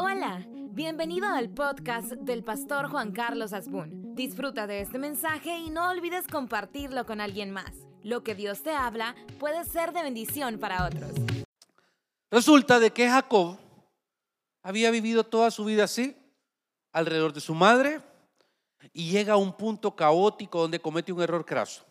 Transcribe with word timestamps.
Hola, 0.00 0.46
bienvenido 0.48 1.26
al 1.26 1.50
podcast 1.50 2.12
del 2.12 2.44
pastor 2.44 2.88
Juan 2.88 3.10
Carlos 3.10 3.52
Asbun. 3.52 4.14
Disfruta 4.14 4.68
de 4.68 4.80
este 4.80 4.96
mensaje 4.96 5.58
y 5.58 5.70
no 5.70 5.90
olvides 5.90 6.28
compartirlo 6.28 7.04
con 7.04 7.20
alguien 7.20 7.50
más. 7.50 7.72
Lo 8.04 8.22
que 8.22 8.36
Dios 8.36 8.62
te 8.62 8.70
habla 8.70 9.16
puede 9.40 9.64
ser 9.64 9.92
de 9.92 10.04
bendición 10.04 10.60
para 10.60 10.86
otros. 10.86 11.10
Resulta 12.30 12.78
de 12.78 12.92
que 12.92 13.08
Jacob 13.08 13.58
había 14.62 14.92
vivido 14.92 15.24
toda 15.24 15.50
su 15.50 15.64
vida 15.64 15.82
así, 15.82 16.16
alrededor 16.92 17.32
de 17.32 17.40
su 17.40 17.56
madre, 17.56 18.00
y 18.92 19.10
llega 19.10 19.32
a 19.32 19.38
un 19.38 19.52
punto 19.52 19.96
caótico 19.96 20.60
donde 20.60 20.78
comete 20.78 21.12
un 21.12 21.22
error 21.22 21.44
craso. 21.44 21.84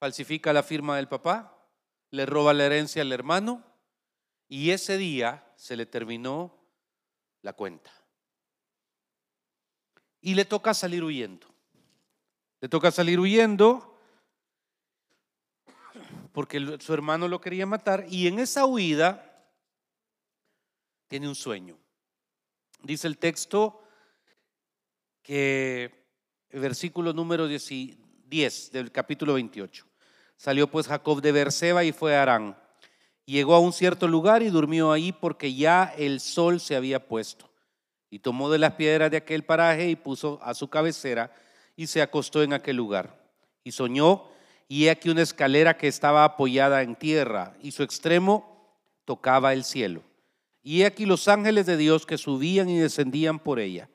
Falsifica 0.00 0.54
la 0.54 0.62
firma 0.62 0.96
del 0.96 1.08
papá, 1.08 1.54
le 2.10 2.24
roba 2.24 2.54
la 2.54 2.64
herencia 2.64 3.02
al 3.02 3.12
hermano, 3.12 3.62
y 4.48 4.70
ese 4.70 4.96
día 4.96 5.44
se 5.56 5.76
le 5.76 5.84
terminó 5.84 6.63
la 7.44 7.52
cuenta. 7.52 7.92
Y 10.22 10.34
le 10.34 10.46
toca 10.46 10.72
salir 10.72 11.04
huyendo. 11.04 11.46
Le 12.60 12.68
toca 12.68 12.90
salir 12.90 13.20
huyendo 13.20 14.00
porque 16.32 16.78
su 16.80 16.94
hermano 16.94 17.28
lo 17.28 17.40
quería 17.40 17.66
matar 17.66 18.06
y 18.08 18.26
en 18.26 18.38
esa 18.38 18.64
huida 18.64 19.46
tiene 21.06 21.28
un 21.28 21.34
sueño. 21.34 21.78
Dice 22.82 23.06
el 23.06 23.18
texto 23.18 23.82
que 25.22 26.08
el 26.48 26.60
versículo 26.60 27.12
número 27.12 27.46
10 27.46 28.72
del 28.72 28.90
capítulo 28.90 29.34
28. 29.34 29.86
Salió 30.36 30.70
pues 30.70 30.86
Jacob 30.86 31.20
de 31.20 31.32
Berseba 31.32 31.84
y 31.84 31.92
fue 31.92 32.16
a 32.16 32.22
Arán 32.22 32.63
Llegó 33.26 33.54
a 33.54 33.60
un 33.60 33.72
cierto 33.72 34.06
lugar 34.06 34.42
y 34.42 34.50
durmió 34.50 34.92
ahí 34.92 35.12
porque 35.12 35.54
ya 35.54 35.94
el 35.96 36.20
sol 36.20 36.60
se 36.60 36.76
había 36.76 37.06
puesto. 37.06 37.48
Y 38.10 38.18
tomó 38.18 38.50
de 38.50 38.58
las 38.58 38.74
piedras 38.74 39.10
de 39.10 39.16
aquel 39.16 39.44
paraje 39.44 39.88
y 39.88 39.96
puso 39.96 40.38
a 40.42 40.54
su 40.54 40.68
cabecera 40.68 41.32
y 41.76 41.86
se 41.86 42.02
acostó 42.02 42.42
en 42.42 42.52
aquel 42.52 42.76
lugar. 42.76 43.18
Y 43.64 43.72
soñó, 43.72 44.24
y 44.68 44.86
he 44.86 44.90
aquí 44.90 45.10
una 45.10 45.22
escalera 45.22 45.76
que 45.76 45.88
estaba 45.88 46.24
apoyada 46.24 46.82
en 46.82 46.96
tierra, 46.96 47.54
y 47.62 47.72
su 47.72 47.82
extremo 47.82 48.76
tocaba 49.04 49.52
el 49.52 49.64
cielo. 49.64 50.02
Y 50.62 50.82
he 50.82 50.86
aquí 50.86 51.06
los 51.06 51.28
ángeles 51.28 51.66
de 51.66 51.76
Dios 51.76 52.06
que 52.06 52.18
subían 52.18 52.68
y 52.68 52.78
descendían 52.78 53.38
por 53.38 53.58
ella. 53.58 53.88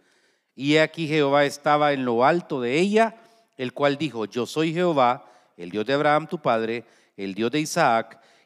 Y 0.55 0.75
he 0.75 0.81
aquí 0.81 1.07
Jehová 1.07 1.45
estaba 1.45 1.93
en 1.93 2.05
lo 2.05 2.25
alto 2.25 2.61
de 2.61 2.79
ella, 2.79 3.15
el 3.57 3.73
cual 3.73 3.97
dijo, 3.97 4.25
yo 4.25 4.45
soy 4.45 4.73
Jehová, 4.73 5.25
el 5.57 5.71
Dios 5.71 5.85
de 5.85 5.93
Abraham 5.93 6.27
tu 6.27 6.39
padre, 6.41 6.85
el 7.17 7.33
Dios 7.33 7.51
de 7.51 7.59
Isaac, 7.59 8.21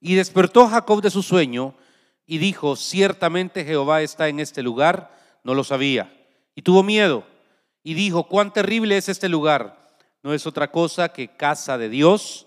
Y 0.00 0.14
despertó 0.14 0.68
Jacob 0.68 1.02
de 1.02 1.10
su 1.10 1.22
sueño 1.22 1.74
y 2.26 2.38
dijo, 2.38 2.76
ciertamente 2.76 3.64
Jehová 3.64 4.02
está 4.02 4.28
en 4.28 4.40
este 4.40 4.62
lugar, 4.62 5.10
no 5.42 5.54
lo 5.54 5.64
sabía. 5.64 6.12
Y 6.54 6.62
tuvo 6.62 6.82
miedo 6.82 7.24
y 7.82 7.94
dijo, 7.94 8.24
cuán 8.24 8.52
terrible 8.52 8.96
es 8.96 9.08
este 9.08 9.28
lugar. 9.28 9.78
No 10.22 10.34
es 10.34 10.46
otra 10.46 10.70
cosa 10.70 11.10
que 11.10 11.28
casa 11.28 11.78
de 11.78 11.88
Dios 11.88 12.46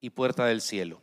y 0.00 0.10
puerta 0.10 0.46
del 0.46 0.60
cielo. 0.60 1.00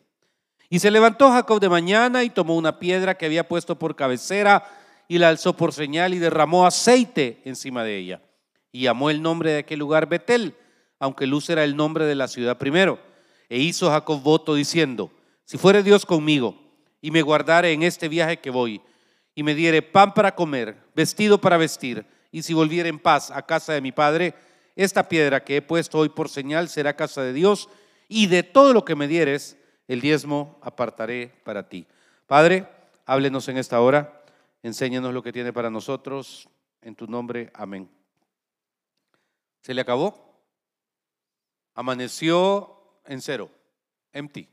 Y 0.69 0.79
se 0.79 0.91
levantó 0.91 1.29
Jacob 1.29 1.59
de 1.59 1.69
mañana 1.69 2.23
y 2.23 2.29
tomó 2.29 2.55
una 2.55 2.79
piedra 2.79 3.15
que 3.15 3.25
había 3.25 3.47
puesto 3.47 3.77
por 3.77 3.95
cabecera 3.95 4.63
y 5.07 5.17
la 5.17 5.29
alzó 5.29 5.55
por 5.55 5.73
señal 5.73 6.13
y 6.13 6.19
derramó 6.19 6.65
aceite 6.65 7.41
encima 7.45 7.83
de 7.83 7.97
ella. 7.97 8.21
Y 8.71 8.83
llamó 8.83 9.09
el 9.09 9.21
nombre 9.21 9.51
de 9.51 9.59
aquel 9.59 9.79
lugar 9.79 10.07
Betel, 10.07 10.55
aunque 10.99 11.27
Luz 11.27 11.49
era 11.49 11.63
el 11.63 11.75
nombre 11.75 12.05
de 12.05 12.15
la 12.15 12.27
ciudad 12.27 12.57
primero. 12.57 12.99
E 13.49 13.59
hizo 13.59 13.89
Jacob 13.89 14.21
voto 14.21 14.55
diciendo, 14.55 15.11
si 15.45 15.57
fuere 15.57 15.83
Dios 15.83 16.05
conmigo 16.05 16.55
y 17.01 17.11
me 17.11 17.21
guardare 17.21 17.71
en 17.71 17.83
este 17.83 18.07
viaje 18.07 18.39
que 18.39 18.49
voy, 18.49 18.81
y 19.35 19.43
me 19.43 19.55
diere 19.55 19.81
pan 19.81 20.13
para 20.13 20.35
comer, 20.35 20.77
vestido 20.95 21.39
para 21.39 21.57
vestir, 21.57 22.05
y 22.31 22.43
si 22.43 22.53
volviere 22.53 22.89
en 22.89 22.99
paz 22.99 23.31
a 23.31 23.45
casa 23.45 23.73
de 23.73 23.81
mi 23.81 23.91
Padre, 23.91 24.35
esta 24.75 25.07
piedra 25.07 25.43
que 25.43 25.57
he 25.57 25.61
puesto 25.61 25.99
hoy 25.99 26.09
por 26.09 26.29
señal 26.29 26.69
será 26.69 26.95
casa 26.95 27.21
de 27.21 27.33
Dios, 27.33 27.69
y 28.07 28.27
de 28.27 28.43
todo 28.43 28.73
lo 28.73 28.85
que 28.85 28.95
me 28.95 29.07
dieres, 29.07 29.57
el 29.87 30.01
diezmo 30.01 30.59
apartaré 30.61 31.33
para 31.43 31.67
ti. 31.67 31.87
Padre, 32.27 32.67
háblenos 33.05 33.47
en 33.49 33.57
esta 33.57 33.81
hora, 33.81 34.23
enséñanos 34.61 35.13
lo 35.13 35.23
que 35.23 35.33
tiene 35.33 35.51
para 35.51 35.69
nosotros, 35.69 36.47
en 36.81 36.95
tu 36.95 37.07
nombre, 37.07 37.51
amén. 37.53 37.89
¿Se 39.61 39.73
le 39.73 39.81
acabó? 39.81 40.37
Amaneció 41.73 42.99
en 43.05 43.21
cero, 43.21 43.49
empty. 44.11 44.52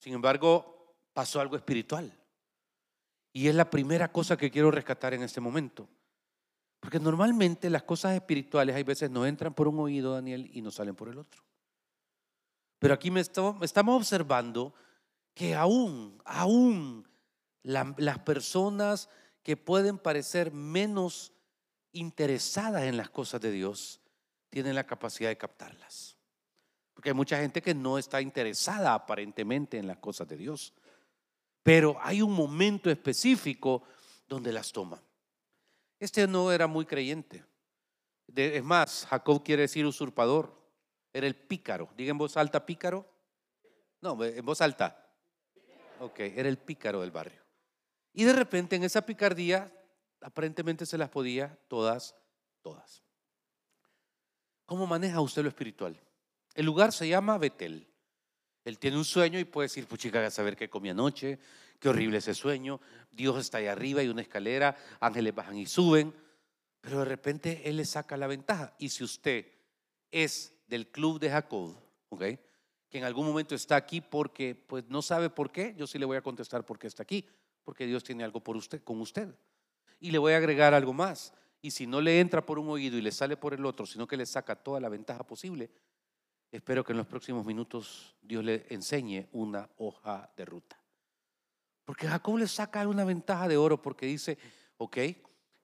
Sin 0.00 0.14
embargo, 0.14 0.96
pasó 1.12 1.40
algo 1.40 1.56
espiritual. 1.56 2.12
Y 3.32 3.46
es 3.46 3.54
la 3.54 3.70
primera 3.70 4.10
cosa 4.10 4.36
que 4.36 4.50
quiero 4.50 4.70
rescatar 4.70 5.14
en 5.14 5.22
este 5.22 5.40
momento. 5.40 5.88
Porque 6.80 6.98
normalmente 6.98 7.70
las 7.70 7.82
cosas 7.84 8.14
espirituales 8.14 8.74
hay 8.74 8.82
veces 8.82 9.10
no 9.10 9.26
entran 9.26 9.54
por 9.54 9.68
un 9.68 9.78
oído, 9.78 10.14
Daniel, 10.14 10.50
y 10.52 10.62
no 10.62 10.70
salen 10.70 10.96
por 10.96 11.08
el 11.08 11.18
otro. 11.18 11.44
Pero 12.78 12.94
aquí 12.94 13.10
me 13.10 13.20
estamos 13.20 13.96
observando 13.96 14.74
que 15.34 15.54
aún, 15.54 16.20
aún 16.24 17.06
las 17.62 18.18
personas 18.20 19.10
que 19.42 19.56
pueden 19.56 19.98
parecer 19.98 20.52
menos 20.52 21.32
interesadas 21.92 22.84
en 22.84 22.96
las 22.96 23.10
cosas 23.10 23.40
de 23.42 23.50
Dios 23.50 24.00
tienen 24.48 24.74
la 24.74 24.86
capacidad 24.86 25.28
de 25.28 25.36
captarlas. 25.36 26.16
Porque 27.00 27.08
hay 27.08 27.14
mucha 27.14 27.38
gente 27.38 27.62
que 27.62 27.72
no 27.72 27.96
está 27.96 28.20
interesada 28.20 28.92
aparentemente 28.92 29.78
en 29.78 29.86
las 29.86 29.96
cosas 29.96 30.28
de 30.28 30.36
Dios. 30.36 30.74
Pero 31.62 31.96
hay 31.98 32.20
un 32.20 32.30
momento 32.30 32.90
específico 32.90 33.84
donde 34.28 34.52
las 34.52 34.70
toma. 34.70 35.02
Este 35.98 36.26
no 36.26 36.52
era 36.52 36.66
muy 36.66 36.84
creyente. 36.84 37.42
Es 38.36 38.62
más, 38.62 39.06
Jacob 39.08 39.42
quiere 39.42 39.62
decir 39.62 39.86
usurpador. 39.86 40.54
Era 41.10 41.26
el 41.26 41.36
pícaro. 41.36 41.88
Diga 41.96 42.10
en 42.10 42.18
voz 42.18 42.36
alta 42.36 42.66
pícaro. 42.66 43.10
No, 44.02 44.22
en 44.22 44.44
voz 44.44 44.60
alta. 44.60 45.10
Ok, 46.00 46.20
era 46.20 46.50
el 46.50 46.58
pícaro 46.58 47.00
del 47.00 47.12
barrio. 47.12 47.42
Y 48.12 48.24
de 48.24 48.34
repente 48.34 48.76
en 48.76 48.84
esa 48.84 49.06
picardía 49.06 49.72
aparentemente 50.20 50.84
se 50.84 50.98
las 50.98 51.08
podía 51.08 51.58
todas, 51.66 52.14
todas. 52.60 53.02
¿Cómo 54.66 54.86
maneja 54.86 55.22
usted 55.22 55.40
lo 55.40 55.48
espiritual? 55.48 55.98
El 56.54 56.66
lugar 56.66 56.92
se 56.92 57.08
llama 57.08 57.38
Betel. 57.38 57.86
Él 58.64 58.78
tiene 58.78 58.96
un 58.96 59.04
sueño 59.04 59.38
y 59.38 59.44
puede 59.44 59.66
decir, 59.66 59.86
pues 59.86 60.00
chica, 60.00 60.24
a 60.24 60.30
saber 60.30 60.56
qué 60.56 60.68
comí 60.68 60.90
anoche, 60.90 61.38
qué 61.78 61.88
horrible 61.88 62.18
ese 62.18 62.34
sueño. 62.34 62.80
Dios 63.10 63.38
está 63.38 63.58
ahí 63.58 63.66
arriba, 63.66 64.00
hay 64.00 64.08
una 64.08 64.22
escalera, 64.22 64.76
ángeles 65.00 65.34
bajan 65.34 65.56
y 65.56 65.66
suben. 65.66 66.14
Pero 66.80 67.00
de 67.00 67.04
repente 67.06 67.62
Él 67.68 67.76
le 67.76 67.84
saca 67.84 68.16
la 68.16 68.26
ventaja. 68.26 68.74
Y 68.78 68.90
si 68.90 69.04
usted 69.04 69.46
es 70.10 70.54
del 70.66 70.88
club 70.88 71.18
de 71.18 71.30
Jacob, 71.30 71.74
¿ok? 72.10 72.24
que 72.90 72.98
en 72.98 73.04
algún 73.04 73.24
momento 73.24 73.54
está 73.54 73.76
aquí 73.76 74.00
porque 74.00 74.54
pues 74.54 74.84
no 74.88 75.00
sabe 75.00 75.30
por 75.30 75.52
qué, 75.52 75.74
yo 75.78 75.86
sí 75.86 75.98
le 75.98 76.04
voy 76.04 76.16
a 76.16 76.22
contestar 76.22 76.66
por 76.66 76.78
qué 76.78 76.88
está 76.88 77.04
aquí, 77.04 77.24
porque 77.62 77.86
Dios 77.86 78.02
tiene 78.02 78.24
algo 78.24 78.40
por 78.40 78.56
usted, 78.56 78.82
con 78.82 79.00
usted. 79.00 79.32
Y 80.00 80.10
le 80.10 80.18
voy 80.18 80.32
a 80.32 80.38
agregar 80.38 80.74
algo 80.74 80.92
más. 80.92 81.32
Y 81.62 81.70
si 81.70 81.86
no 81.86 82.00
le 82.00 82.18
entra 82.18 82.44
por 82.44 82.58
un 82.58 82.68
oído 82.68 82.98
y 82.98 83.00
le 83.00 83.12
sale 83.12 83.36
por 83.36 83.54
el 83.54 83.64
otro, 83.64 83.86
sino 83.86 84.08
que 84.08 84.16
le 84.16 84.26
saca 84.26 84.56
toda 84.56 84.80
la 84.80 84.88
ventaja 84.88 85.24
posible, 85.24 85.70
Espero 86.52 86.82
que 86.84 86.92
en 86.92 86.98
los 86.98 87.06
próximos 87.06 87.46
minutos 87.46 88.16
Dios 88.20 88.44
le 88.44 88.66
enseñe 88.70 89.28
una 89.32 89.68
hoja 89.78 90.32
de 90.36 90.44
ruta. 90.44 90.76
Porque 91.84 92.08
Jacob 92.08 92.38
le 92.38 92.48
saca 92.48 92.86
una 92.88 93.04
ventaja 93.04 93.48
de 93.48 93.56
oro 93.56 93.80
porque 93.80 94.06
dice, 94.06 94.38
ok, 94.76 94.98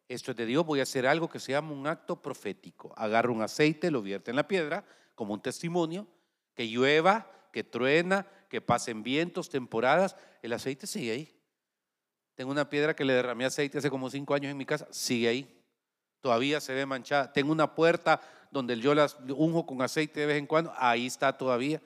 esto 0.09 0.31
es 0.31 0.37
de 0.37 0.47
Dios, 0.47 0.65
voy 0.65 0.81
a 0.81 0.85
hacer 0.85 1.07
algo 1.07 1.29
que 1.29 1.41
se 1.41 1.53
llama 1.53 1.73
un 1.73 1.87
acto 1.87 2.23
profético. 2.23 2.95
Agarra 2.97 3.31
un 3.31 3.43
aceite, 3.43 3.91
lo 3.91 4.03
vierte 4.03 4.31
en 4.31 4.37
la 4.37 4.47
piedra 4.47 4.85
como 5.17 5.35
un 5.35 5.43
testimonio, 5.43 6.07
que 6.55 6.69
llueva, 6.69 7.31
que 7.53 7.65
truena, 7.65 8.27
que 8.49 8.61
pasen 8.61 9.03
vientos, 9.03 9.49
temporadas, 9.49 10.17
el 10.43 10.53
aceite 10.53 10.87
sigue 10.87 11.11
ahí. 11.11 11.41
Tengo 12.35 12.51
una 12.51 12.69
piedra 12.69 12.95
que 12.95 13.05
le 13.05 13.15
derramé 13.15 13.45
aceite 13.45 13.79
hace 13.79 13.91
como 13.91 14.11
cinco 14.11 14.35
años 14.35 14.51
en 14.51 14.57
mi 14.57 14.67
casa, 14.67 14.87
sigue 14.91 15.29
ahí. 15.29 15.56
Todavía 16.27 16.61
se 16.61 16.75
ve 16.75 16.85
manchada. 16.87 17.33
Tengo 17.33 17.53
una 17.53 17.73
puerta 17.73 18.21
donde 18.51 18.77
yo 18.81 18.97
las 18.97 19.17
unjo 19.29 19.65
con 19.65 19.81
aceite 19.81 20.19
de 20.19 20.27
vez 20.27 20.39
en 20.39 20.49
cuando, 20.49 20.73
ahí 20.77 21.07
está 21.07 21.39
todavía. 21.39 21.81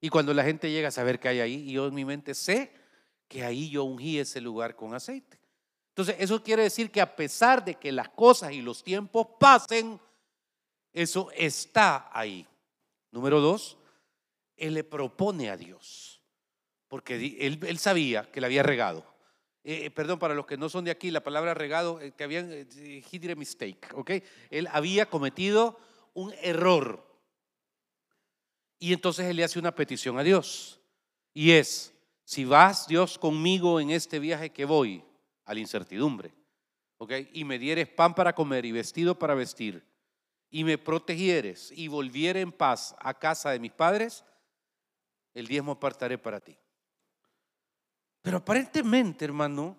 Y 0.00 0.10
cuando 0.10 0.32
la 0.32 0.44
gente 0.44 0.70
llega 0.70 0.86
a 0.86 0.92
saber 0.92 1.18
que 1.18 1.26
hay 1.26 1.40
ahí, 1.40 1.54
y 1.68 1.72
yo 1.72 1.88
en 1.88 1.94
mi 1.94 2.04
mente 2.04 2.34
sé 2.34 2.72
que 3.26 3.42
ahí 3.42 3.68
yo 3.68 3.82
ungí 3.82 4.20
ese 4.20 4.40
lugar 4.40 4.76
con 4.76 4.94
aceite. 4.94 5.40
Entonces, 5.88 6.14
eso 6.20 6.40
quiere 6.40 6.62
decir 6.62 6.92
que 6.92 7.00
a 7.00 7.16
pesar 7.16 7.64
de 7.64 7.74
que 7.74 7.90
las 7.90 8.08
cosas 8.10 8.52
y 8.52 8.62
los 8.62 8.84
tiempos 8.84 9.26
pasen, 9.40 10.00
eso 10.92 11.28
está 11.36 12.10
ahí. 12.12 12.46
Número 13.10 13.40
dos, 13.40 13.76
él 14.56 14.74
le 14.74 14.84
propone 14.84 15.50
a 15.50 15.56
Dios, 15.56 16.22
porque 16.86 17.38
él, 17.40 17.78
sabía 17.80 18.30
que 18.30 18.40
le 18.40 18.46
había 18.46 18.62
regado. 18.62 19.04
Eh, 19.70 19.86
eh, 19.86 19.90
perdón, 19.92 20.18
para 20.18 20.34
los 20.34 20.46
que 20.46 20.56
no 20.56 20.68
son 20.68 20.84
de 20.84 20.90
aquí, 20.90 21.12
la 21.12 21.22
palabra 21.22 21.54
regado, 21.54 22.00
eh, 22.00 22.10
que 22.10 22.24
habían, 22.24 22.50
he 22.50 23.04
did 23.12 23.36
mistake, 23.36 23.86
¿ok? 23.94 24.10
Él 24.50 24.66
había 24.72 25.06
cometido 25.06 25.78
un 26.12 26.34
error. 26.42 27.06
Y 28.80 28.92
entonces 28.92 29.26
él 29.26 29.36
le 29.36 29.44
hace 29.44 29.60
una 29.60 29.72
petición 29.72 30.18
a 30.18 30.24
Dios. 30.24 30.80
Y 31.32 31.52
es, 31.52 31.94
si 32.24 32.44
vas 32.44 32.88
Dios 32.88 33.16
conmigo 33.16 33.78
en 33.78 33.92
este 33.92 34.18
viaje 34.18 34.50
que 34.50 34.64
voy, 34.64 35.04
a 35.44 35.54
la 35.54 35.60
incertidumbre, 35.60 36.34
¿ok? 36.98 37.12
Y 37.32 37.44
me 37.44 37.60
dieres 37.60 37.86
pan 37.86 38.12
para 38.12 38.34
comer 38.34 38.64
y 38.64 38.72
vestido 38.72 39.20
para 39.20 39.36
vestir, 39.36 39.86
y 40.50 40.64
me 40.64 40.78
protegieres 40.78 41.70
y 41.70 41.86
volviere 41.86 42.40
en 42.40 42.50
paz 42.50 42.96
a 42.98 43.14
casa 43.16 43.50
de 43.50 43.60
mis 43.60 43.70
padres, 43.70 44.24
el 45.32 45.46
diezmo 45.46 45.70
apartaré 45.70 46.18
para 46.18 46.40
ti. 46.40 46.58
Pero 48.22 48.38
aparentemente, 48.38 49.24
hermano, 49.24 49.76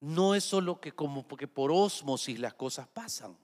no 0.00 0.34
es 0.34 0.44
solo 0.44 0.80
que 0.80 0.92
como 0.92 1.26
porque 1.26 1.48
por 1.48 1.70
osmosis 1.72 2.38
las 2.38 2.54
cosas 2.54 2.88
pasan. 2.88 3.36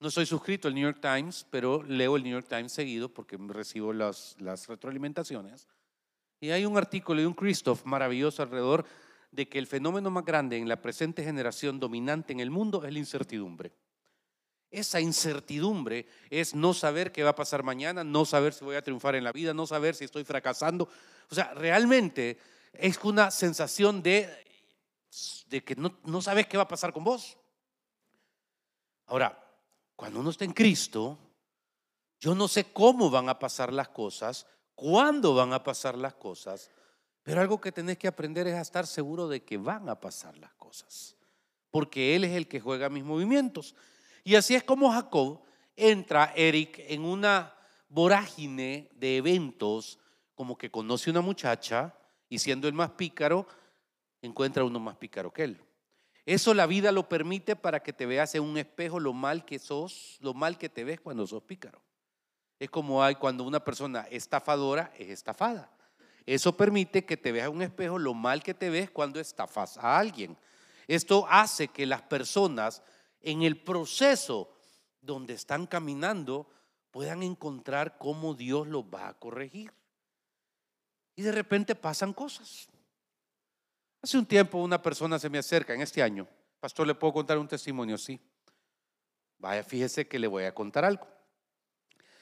No 0.00 0.10
soy 0.10 0.26
suscrito 0.26 0.66
al 0.66 0.74
New 0.74 0.82
York 0.82 0.98
Times, 1.00 1.46
pero 1.48 1.82
leo 1.82 2.16
el 2.16 2.24
New 2.24 2.32
York 2.32 2.48
Times 2.48 2.72
seguido 2.72 3.08
porque 3.08 3.36
recibo 3.38 3.92
las, 3.92 4.34
las 4.40 4.66
retroalimentaciones. 4.66 5.68
Y 6.40 6.50
hay 6.50 6.66
un 6.66 6.76
artículo 6.76 7.20
de 7.20 7.26
un 7.26 7.34
Christoph 7.34 7.84
maravilloso 7.84 8.42
alrededor 8.42 8.84
de 9.30 9.48
que 9.48 9.58
el 9.58 9.66
fenómeno 9.68 10.10
más 10.10 10.24
grande 10.24 10.56
en 10.56 10.68
la 10.68 10.82
presente 10.82 11.22
generación 11.22 11.78
dominante 11.78 12.32
en 12.32 12.40
el 12.40 12.50
mundo 12.50 12.84
es 12.84 12.92
la 12.92 12.98
incertidumbre. 12.98 13.72
Esa 14.72 15.00
incertidumbre 15.00 16.06
es 16.30 16.54
no 16.54 16.74
saber 16.74 17.12
qué 17.12 17.22
va 17.22 17.30
a 17.30 17.36
pasar 17.36 17.62
mañana, 17.62 18.02
no 18.02 18.24
saber 18.24 18.54
si 18.54 18.64
voy 18.64 18.74
a 18.74 18.82
triunfar 18.82 19.14
en 19.14 19.22
la 19.22 19.30
vida, 19.30 19.54
no 19.54 19.66
saber 19.66 19.94
si 19.94 20.04
estoy 20.04 20.24
fracasando. 20.24 20.88
O 21.30 21.34
sea, 21.34 21.54
realmente 21.54 22.38
es 22.72 22.98
una 23.04 23.30
sensación 23.30 24.02
de, 24.02 24.28
que 25.64 25.76
no, 25.76 25.98
no 26.04 26.22
sabes 26.22 26.46
qué 26.46 26.56
va 26.56 26.64
a 26.64 26.68
pasar 26.68 26.92
con 26.92 27.04
vos. 27.04 27.36
Ahora, 29.06 29.38
cuando 29.96 30.20
uno 30.20 30.30
está 30.30 30.44
en 30.44 30.52
Cristo, 30.52 31.18
yo 32.20 32.34
no 32.34 32.48
sé 32.48 32.72
cómo 32.72 33.10
van 33.10 33.28
a 33.28 33.38
pasar 33.38 33.72
las 33.72 33.88
cosas, 33.88 34.46
cuándo 34.74 35.34
van 35.34 35.52
a 35.52 35.62
pasar 35.62 35.96
las 35.98 36.14
cosas, 36.14 36.70
pero 37.22 37.40
algo 37.40 37.60
que 37.60 37.72
tenés 37.72 37.98
que 37.98 38.08
aprender 38.08 38.46
es 38.46 38.54
a 38.54 38.62
estar 38.62 38.86
seguro 38.86 39.28
de 39.28 39.44
que 39.44 39.56
van 39.56 39.88
a 39.88 40.00
pasar 40.00 40.36
las 40.38 40.52
cosas, 40.54 41.16
porque 41.70 42.16
Él 42.16 42.24
es 42.24 42.32
el 42.32 42.48
que 42.48 42.60
juega 42.60 42.88
mis 42.88 43.04
movimientos. 43.04 43.74
Y 44.24 44.34
así 44.34 44.54
es 44.54 44.64
como 44.64 44.90
Jacob 44.90 45.42
entra, 45.76 46.32
Eric, 46.34 46.80
en 46.88 47.04
una 47.04 47.54
vorágine 47.88 48.90
de 48.94 49.18
eventos, 49.18 49.98
como 50.34 50.56
que 50.56 50.70
conoce 50.70 51.10
una 51.10 51.20
muchacha 51.20 51.94
y 52.32 52.38
siendo 52.38 52.66
el 52.66 52.72
más 52.72 52.92
pícaro, 52.92 53.46
encuentra 54.22 54.64
uno 54.64 54.80
más 54.80 54.96
pícaro 54.96 55.30
que 55.30 55.44
él. 55.44 55.60
Eso 56.24 56.54
la 56.54 56.64
vida 56.64 56.90
lo 56.90 57.06
permite 57.06 57.56
para 57.56 57.82
que 57.82 57.92
te 57.92 58.06
veas 58.06 58.34
en 58.34 58.42
un 58.42 58.56
espejo 58.56 58.98
lo 58.98 59.12
mal 59.12 59.44
que 59.44 59.58
sos, 59.58 60.16
lo 60.22 60.32
mal 60.32 60.56
que 60.56 60.70
te 60.70 60.82
ves 60.82 60.98
cuando 60.98 61.26
sos 61.26 61.42
pícaro. 61.42 61.82
Es 62.58 62.70
como 62.70 63.04
hay 63.04 63.16
cuando 63.16 63.44
una 63.44 63.62
persona 63.62 64.06
estafadora 64.10 64.94
es 64.96 65.10
estafada. 65.10 65.70
Eso 66.24 66.56
permite 66.56 67.04
que 67.04 67.18
te 67.18 67.32
veas 67.32 67.48
en 67.48 67.56
un 67.56 67.60
espejo 67.60 67.98
lo 67.98 68.14
mal 68.14 68.42
que 68.42 68.54
te 68.54 68.70
ves 68.70 68.90
cuando 68.90 69.20
estafas 69.20 69.76
a 69.76 69.98
alguien. 69.98 70.34
Esto 70.86 71.26
hace 71.28 71.68
que 71.68 71.84
las 71.84 72.00
personas 72.00 72.82
en 73.20 73.42
el 73.42 73.62
proceso 73.62 74.56
donde 75.02 75.34
están 75.34 75.66
caminando 75.66 76.48
puedan 76.92 77.22
encontrar 77.22 77.98
cómo 77.98 78.32
Dios 78.32 78.68
los 78.68 78.84
va 78.84 79.08
a 79.08 79.18
corregir. 79.18 79.70
De 81.22 81.32
repente 81.32 81.74
pasan 81.74 82.12
cosas. 82.12 82.68
Hace 84.02 84.18
un 84.18 84.26
tiempo 84.26 84.58
una 84.58 84.82
persona 84.82 85.18
se 85.18 85.30
me 85.30 85.38
acerca 85.38 85.72
en 85.72 85.80
este 85.80 86.02
año. 86.02 86.26
Pastor, 86.58 86.86
¿le 86.86 86.94
puedo 86.94 87.12
contar 87.12 87.38
un 87.38 87.48
testimonio? 87.48 87.96
Sí. 87.96 88.20
Vaya, 89.38 89.62
fíjese 89.62 90.06
que 90.06 90.18
le 90.18 90.26
voy 90.26 90.44
a 90.44 90.54
contar 90.54 90.84
algo. 90.84 91.06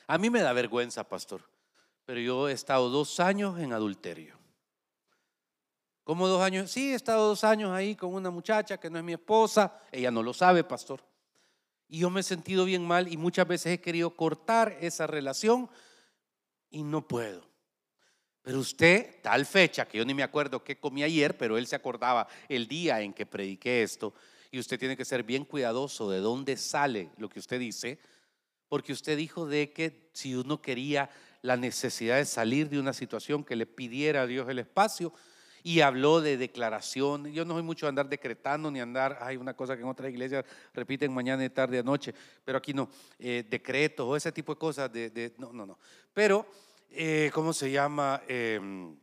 A 0.07 0.19
mí 0.19 0.29
me 0.31 0.41
da 0.41 0.53
vergüenza, 0.53 1.09
pastor, 1.09 1.43
pero 2.05 2.21
yo 2.21 2.49
he 2.49 2.53
estado 2.53 2.89
dos 2.89 3.21
años 3.21 3.59
en 3.59 3.73
adulterio. 3.73 4.39
¿Cómo 6.05 6.27
dos 6.27 6.43
años? 6.43 6.71
Sí, 6.71 6.93
he 6.93 6.95
estado 6.95 7.29
dos 7.29 7.45
años 7.45 7.71
ahí 7.73 7.95
con 7.95 8.15
una 8.15 8.31
muchacha 8.31 8.79
que 8.79 8.91
no 8.91 8.99
es 8.99 9.05
mi 9.05 9.13
esposa. 9.13 9.81
Ella 9.93 10.11
no 10.11 10.23
lo 10.23 10.33
sabe, 10.33 10.65
pastor. 10.65 11.03
Y 11.87 12.01
yo 12.01 12.11
me 12.11 12.21
he 12.21 12.23
sentido 12.23 12.65
bien 12.65 12.87
mal 12.87 13.07
y 13.07 13.17
muchas 13.17 13.47
veces 13.47 13.75
he 13.75 13.81
querido 13.81 14.17
cortar 14.17 14.77
esa 14.81 15.07
relación 15.07 15.71
y 16.71 16.83
no 16.83 17.07
puedo. 17.07 17.50
Pero 18.51 18.59
usted, 18.59 19.21
tal 19.23 19.47
fecha, 19.47 19.87
que 19.87 19.99
yo 19.99 20.05
ni 20.05 20.13
me 20.13 20.25
acuerdo 20.25 20.65
qué 20.65 20.77
comí 20.77 21.05
ayer, 21.05 21.39
pero 21.39 21.57
él 21.57 21.69
se 21.69 21.77
acordaba 21.77 22.27
el 22.49 22.67
día 22.67 23.01
en 23.01 23.13
que 23.13 23.25
prediqué 23.25 23.85
esto, 23.85 24.13
y 24.51 24.59
usted 24.59 24.77
tiene 24.77 24.97
que 24.97 25.05
ser 25.05 25.23
bien 25.23 25.45
cuidadoso 25.45 26.11
de 26.11 26.19
dónde 26.19 26.57
sale 26.57 27.11
lo 27.17 27.29
que 27.29 27.39
usted 27.39 27.61
dice, 27.61 28.01
porque 28.69 28.93
usted 28.93 29.17
dijo 29.17 29.47
de 29.47 29.71
que 29.71 30.11
si 30.15 30.35
uno 30.35 30.61
quería 30.61 31.11
la 31.43 31.57
necesidad 31.57 32.17
de 32.17 32.25
salir 32.25 32.69
de 32.69 32.81
una 32.81 32.93
situación 32.93 33.45
que 33.45 33.55
le 33.55 33.67
pidiera 33.67 34.23
a 34.23 34.27
Dios 34.27 34.49
el 34.49 34.59
espacio, 34.59 35.13
y 35.63 35.83
habló 35.83 36.21
de 36.21 36.37
declaración. 36.37 37.27
Yo 37.33 37.45
no 37.45 37.55
soy 37.55 37.63
mucho 37.63 37.87
de 37.87 37.91
andar 37.91 38.09
decretando 38.09 38.69
ni 38.69 38.81
andar, 38.81 39.19
hay 39.21 39.37
una 39.37 39.55
cosa 39.55 39.77
que 39.77 39.83
en 39.83 39.89
otras 39.89 40.11
iglesias 40.11 40.45
repiten 40.75 41.13
mañana, 41.13 41.49
tarde, 41.51 41.85
noche, 41.85 42.13
pero 42.45 42.59
aquí 42.59 42.75
no, 42.75 42.89
eh, 43.19 43.45
decretos 43.49 44.09
o 44.09 44.17
ese 44.17 44.33
tipo 44.33 44.55
de 44.55 44.59
cosas, 44.59 44.93
de, 44.93 45.35
no, 45.39 45.53
no, 45.53 45.67
no. 45.67 45.79
Pero, 46.13 46.47
eh, 46.91 47.31
¿cómo 47.33 47.53
se 47.53 47.71
llama? 47.71 48.23
Em, 48.27 48.99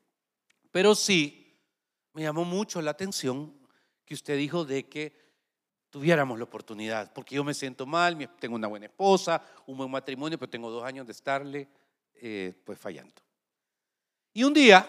pero 0.71 0.93
sí, 0.93 1.57
me 2.13 2.23
llamó 2.23 2.43
mucho 2.43 2.81
la 2.81 2.91
atención 2.91 3.53
que 4.05 4.13
usted 4.13 4.37
dijo 4.37 4.65
de 4.65 4.87
que 4.87 5.13
tuviéramos 5.89 6.37
la 6.37 6.43
oportunidad, 6.43 7.13
porque 7.13 7.35
yo 7.35 7.43
me 7.43 7.53
siento 7.53 7.85
mal, 7.85 8.17
tengo 8.39 8.55
una 8.55 8.67
buena 8.67 8.87
esposa, 8.87 9.41
un 9.65 9.77
buen 9.77 9.89
matrimonio, 9.89 10.37
pero 10.37 10.49
tengo 10.49 10.69
dos 10.69 10.83
años 10.83 11.05
de 11.05 11.13
estarle 11.13 11.69
eh, 12.15 12.53
pues 12.65 12.77
fallando. 12.77 13.21
Y 14.33 14.43
un 14.43 14.53
día 14.53 14.87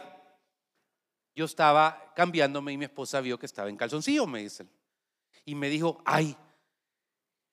yo 1.35 1.45
estaba 1.45 2.13
cambiándome 2.17 2.73
y 2.73 2.77
mi 2.77 2.85
esposa 2.85 3.21
vio 3.21 3.39
que 3.39 3.47
estaba 3.47 3.69
en 3.69 3.77
calzoncillo, 3.77 4.27
me 4.27 4.43
dicen. 4.43 4.69
Y 5.45 5.55
me 5.55 5.69
dijo, 5.69 6.03
ay, 6.05 6.37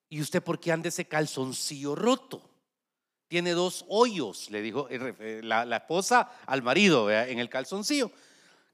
¿y 0.10 0.22
usted 0.22 0.44
por 0.44 0.60
qué 0.60 0.72
anda 0.72 0.90
ese 0.90 1.08
calzoncillo 1.08 1.96
roto? 1.96 2.55
Tiene 3.28 3.52
dos 3.52 3.86
hoyos, 3.90 4.50
le 4.52 4.62
dijo 4.62 4.88
la, 5.42 5.78
esposa 5.78 6.32
al 6.46 6.62
marido 6.62 7.10
en 7.12 7.40
el 7.40 7.50
calzoncillo. 7.50 8.12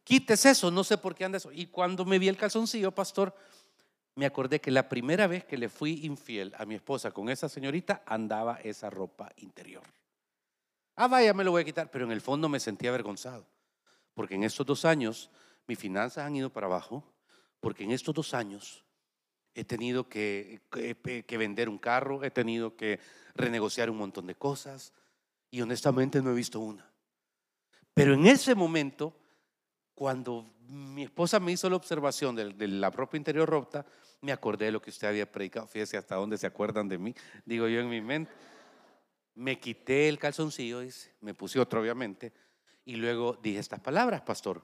Quítese 0.03 0.49
eso, 0.49 0.71
no 0.71 0.83
sé 0.83 0.97
por 0.97 1.15
qué 1.15 1.25
anda 1.25 1.37
eso. 1.37 1.51
Y 1.51 1.67
cuando 1.67 2.05
me 2.05 2.19
vi 2.19 2.27
el 2.27 2.37
calzoncillo, 2.37 2.91
pastor, 2.91 3.33
me 4.15 4.25
acordé 4.25 4.59
que 4.59 4.71
la 4.71 4.89
primera 4.89 5.27
vez 5.27 5.45
que 5.45 5.57
le 5.57 5.69
fui 5.69 6.05
infiel 6.05 6.53
a 6.57 6.65
mi 6.65 6.75
esposa 6.75 7.11
con 7.11 7.29
esa 7.29 7.47
señorita, 7.47 8.03
andaba 8.05 8.59
esa 8.63 8.89
ropa 8.89 9.31
interior. 9.37 9.83
Ah, 10.95 11.07
vaya, 11.07 11.33
me 11.33 11.43
lo 11.43 11.51
voy 11.51 11.61
a 11.61 11.65
quitar, 11.65 11.89
pero 11.89 12.05
en 12.05 12.11
el 12.11 12.21
fondo 12.21 12.49
me 12.49 12.59
sentía 12.59 12.89
avergonzado. 12.89 13.47
Porque 14.13 14.35
en 14.35 14.43
estos 14.43 14.65
dos 14.65 14.85
años 14.85 15.29
mis 15.67 15.79
finanzas 15.79 16.25
han 16.25 16.35
ido 16.35 16.51
para 16.51 16.67
abajo, 16.67 17.03
porque 17.59 17.83
en 17.83 17.91
estos 17.91 18.13
dos 18.13 18.33
años 18.33 18.83
he 19.55 19.65
tenido 19.65 20.07
que, 20.07 20.61
vender 21.29 21.69
un 21.69 21.77
carro, 21.77 22.23
he 22.23 22.31
tenido 22.31 22.75
que 22.75 22.99
renegociar 23.35 23.89
un 23.89 23.97
montón 23.97 24.27
de 24.27 24.35
cosas 24.35 24.93
y 25.49 25.61
honestamente 25.61 26.21
no 26.21 26.31
he 26.31 26.35
visto 26.35 26.59
una. 26.59 26.89
Pero 27.93 28.13
en 28.13 28.25
ese 28.25 28.55
momento, 28.55 29.13
cuando 29.93 30.53
mi 30.67 31.03
esposa 31.03 31.39
me 31.39 31.51
hizo 31.51 31.69
la 31.69 31.75
observación 31.75 32.35
de, 32.35 32.67
la 32.67 32.91
propia 32.91 33.17
interior 33.17 33.49
rota, 33.49 33.85
me 34.21 34.31
acordé 34.31 34.65
de 34.65 34.71
lo 34.71 34.81
que 34.81 34.91
usted 34.91 35.07
había 35.07 35.29
predicado. 35.29 35.67
Fíjese 35.67 35.97
hasta 35.97 36.15
dónde 36.15 36.37
se 36.37 36.47
acuerdan 36.47 36.87
de 36.87 36.97
mí, 36.97 37.13
digo 37.45 37.67
yo 37.67 37.81
en 37.81 37.89
mi 37.89 38.01
mente. 38.01 38.31
Me 39.35 39.59
quité 39.59 40.07
el 40.09 40.19
calzoncillo, 40.19 40.81
dice, 40.81 41.13
me 41.21 41.33
puse 41.33 41.59
otro 41.59 41.81
obviamente, 41.81 42.33
y 42.85 42.95
luego 42.95 43.37
dije 43.41 43.59
estas 43.59 43.79
palabras, 43.79 44.21
pastor. 44.21 44.63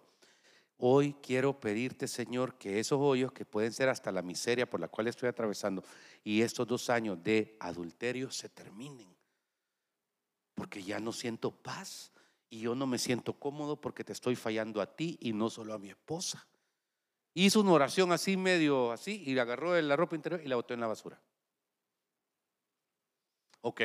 Hoy 0.77 1.15
quiero 1.23 1.59
pedirte, 1.59 2.07
Señor, 2.07 2.57
que 2.57 2.79
esos 2.79 2.99
hoyos 3.01 3.31
que 3.31 3.45
pueden 3.45 3.73
ser 3.73 3.89
hasta 3.89 4.11
la 4.11 4.21
miseria 4.21 4.69
por 4.69 4.79
la 4.79 4.87
cual 4.87 5.07
estoy 5.07 5.27
atravesando 5.27 5.83
y 6.23 6.41
estos 6.41 6.67
dos 6.67 6.89
años 6.89 7.21
de 7.23 7.57
adulterio 7.59 8.29
se 8.29 8.47
terminen. 8.49 9.15
Porque 10.53 10.83
ya 10.83 10.99
no 10.99 11.11
siento 11.11 11.51
paz 11.51 12.11
y 12.49 12.59
yo 12.59 12.75
no 12.75 12.85
me 12.85 12.99
siento 12.99 13.33
cómodo 13.33 13.81
porque 13.81 14.03
te 14.03 14.13
estoy 14.13 14.35
fallando 14.35 14.79
a 14.79 14.95
ti 14.95 15.17
y 15.19 15.33
no 15.33 15.49
solo 15.49 15.73
a 15.73 15.79
mi 15.79 15.89
esposa. 15.89 16.47
Hizo 17.33 17.61
una 17.61 17.71
oración 17.71 18.11
así, 18.11 18.37
medio 18.37 18.91
así, 18.91 19.23
y 19.25 19.37
agarró 19.37 19.73
de 19.73 19.81
la 19.81 19.95
ropa 19.95 20.15
interior 20.15 20.41
y 20.43 20.47
la 20.47 20.55
botó 20.55 20.73
en 20.73 20.79
la 20.79 20.87
basura. 20.87 21.21
Ok, 23.61 23.81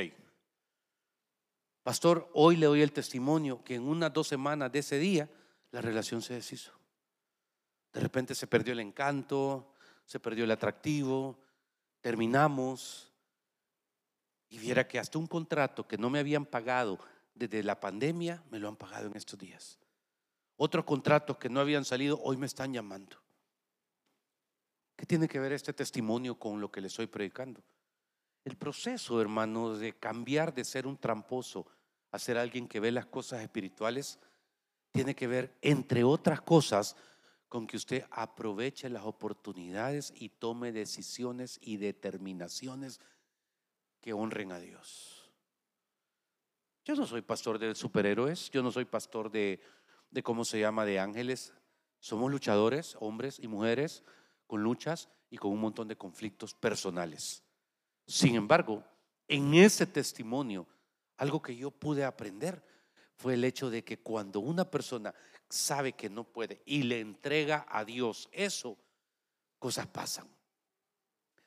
Pastor, 1.82 2.30
hoy 2.34 2.56
le 2.56 2.66
doy 2.66 2.82
el 2.82 2.92
testimonio 2.92 3.64
que 3.64 3.74
en 3.74 3.88
unas 3.88 4.12
dos 4.12 4.28
semanas 4.28 4.70
de 4.70 4.78
ese 4.78 4.98
día 4.98 5.28
la 5.72 5.80
relación 5.80 6.22
se 6.22 6.34
deshizo. 6.34 6.81
De 7.92 8.00
repente 8.00 8.34
se 8.34 8.46
perdió 8.46 8.72
el 8.72 8.80
encanto, 8.80 9.74
se 10.04 10.20
perdió 10.20 10.44
el 10.44 10.50
atractivo, 10.50 11.38
terminamos 12.00 13.12
y 14.48 14.58
viera 14.58 14.86
que 14.86 14.98
hasta 14.98 15.18
un 15.18 15.26
contrato 15.26 15.86
que 15.86 15.98
no 15.98 16.10
me 16.10 16.18
habían 16.18 16.44
pagado 16.44 16.98
desde 17.34 17.62
la 17.62 17.80
pandemia, 17.80 18.42
me 18.50 18.58
lo 18.58 18.68
han 18.68 18.76
pagado 18.76 19.06
en 19.06 19.16
estos 19.16 19.38
días. 19.38 19.78
Otros 20.56 20.84
contratos 20.84 21.38
que 21.38 21.48
no 21.48 21.60
habían 21.60 21.84
salido, 21.84 22.20
hoy 22.22 22.36
me 22.36 22.46
están 22.46 22.72
llamando. 22.72 23.16
¿Qué 24.96 25.06
tiene 25.06 25.26
que 25.26 25.40
ver 25.40 25.52
este 25.52 25.72
testimonio 25.72 26.38
con 26.38 26.60
lo 26.60 26.70
que 26.70 26.80
le 26.80 26.88
estoy 26.88 27.06
predicando? 27.06 27.62
El 28.44 28.56
proceso, 28.56 29.20
hermano, 29.20 29.74
de 29.76 29.94
cambiar 29.94 30.52
de 30.52 30.64
ser 30.64 30.86
un 30.86 30.98
tramposo 30.98 31.66
a 32.10 32.18
ser 32.18 32.36
alguien 32.36 32.68
que 32.68 32.80
ve 32.80 32.92
las 32.92 33.06
cosas 33.06 33.40
espirituales, 33.40 34.18
tiene 34.90 35.14
que 35.14 35.26
ver, 35.26 35.56
entre 35.62 36.04
otras 36.04 36.42
cosas, 36.42 36.94
con 37.52 37.66
que 37.66 37.76
usted 37.76 38.06
aproveche 38.10 38.88
las 38.88 39.04
oportunidades 39.04 40.10
y 40.16 40.30
tome 40.30 40.72
decisiones 40.72 41.58
y 41.60 41.76
determinaciones 41.76 42.98
que 44.00 44.14
honren 44.14 44.52
a 44.52 44.58
Dios. 44.58 45.30
Yo 46.86 46.94
no 46.94 47.04
soy 47.04 47.20
pastor 47.20 47.58
de 47.58 47.74
superhéroes, 47.74 48.48
yo 48.48 48.62
no 48.62 48.72
soy 48.72 48.86
pastor 48.86 49.30
de, 49.30 49.60
de 50.10 50.22
cómo 50.22 50.46
se 50.46 50.60
llama, 50.60 50.86
de 50.86 50.98
ángeles. 50.98 51.52
Somos 52.00 52.30
luchadores, 52.30 52.96
hombres 53.00 53.38
y 53.38 53.48
mujeres, 53.48 54.02
con 54.46 54.62
luchas 54.62 55.10
y 55.28 55.36
con 55.36 55.52
un 55.52 55.60
montón 55.60 55.88
de 55.88 55.96
conflictos 55.98 56.54
personales. 56.54 57.44
Sin 58.06 58.34
embargo, 58.34 58.82
en 59.28 59.52
ese 59.52 59.84
testimonio, 59.84 60.66
algo 61.18 61.42
que 61.42 61.54
yo 61.54 61.70
pude 61.70 62.02
aprender 62.06 62.64
fue 63.14 63.34
el 63.34 63.44
hecho 63.44 63.68
de 63.68 63.84
que 63.84 64.00
cuando 64.00 64.40
una 64.40 64.70
persona 64.70 65.14
sabe 65.52 65.92
que 65.92 66.08
no 66.08 66.24
puede 66.24 66.62
y 66.64 66.82
le 66.82 67.00
entrega 67.00 67.66
a 67.68 67.84
Dios 67.84 68.28
eso, 68.32 68.78
cosas 69.58 69.86
pasan. 69.86 70.26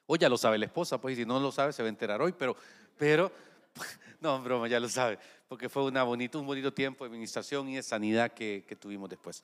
Hoy 0.05 0.19
ya 0.19 0.29
lo 0.29 0.37
sabe 0.37 0.59
la 0.59 0.65
esposa, 0.65 1.01
pues 1.01 1.17
si 1.17 1.25
no 1.25 1.39
lo 1.39 1.51
sabe 1.51 1.73
se 1.73 1.81
va 1.81 1.87
a 1.87 1.89
enterar 1.89 2.21
hoy, 2.21 2.31
pero, 2.31 2.55
pero, 2.97 3.31
no, 4.21 4.39
broma, 4.43 4.67
ya 4.67 4.79
lo 4.79 4.87
sabe, 4.87 5.17
porque 5.47 5.69
fue 5.69 5.83
una 5.85 6.03
bonito, 6.03 6.39
un 6.39 6.45
bonito 6.45 6.71
tiempo 6.71 7.03
de 7.03 7.09
administración 7.09 7.67
y 7.69 7.77
de 7.77 7.83
sanidad 7.83 8.31
que, 8.31 8.63
que 8.67 8.75
tuvimos 8.75 9.09
después. 9.09 9.43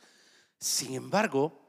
Sin 0.60 0.94
embargo, 0.94 1.60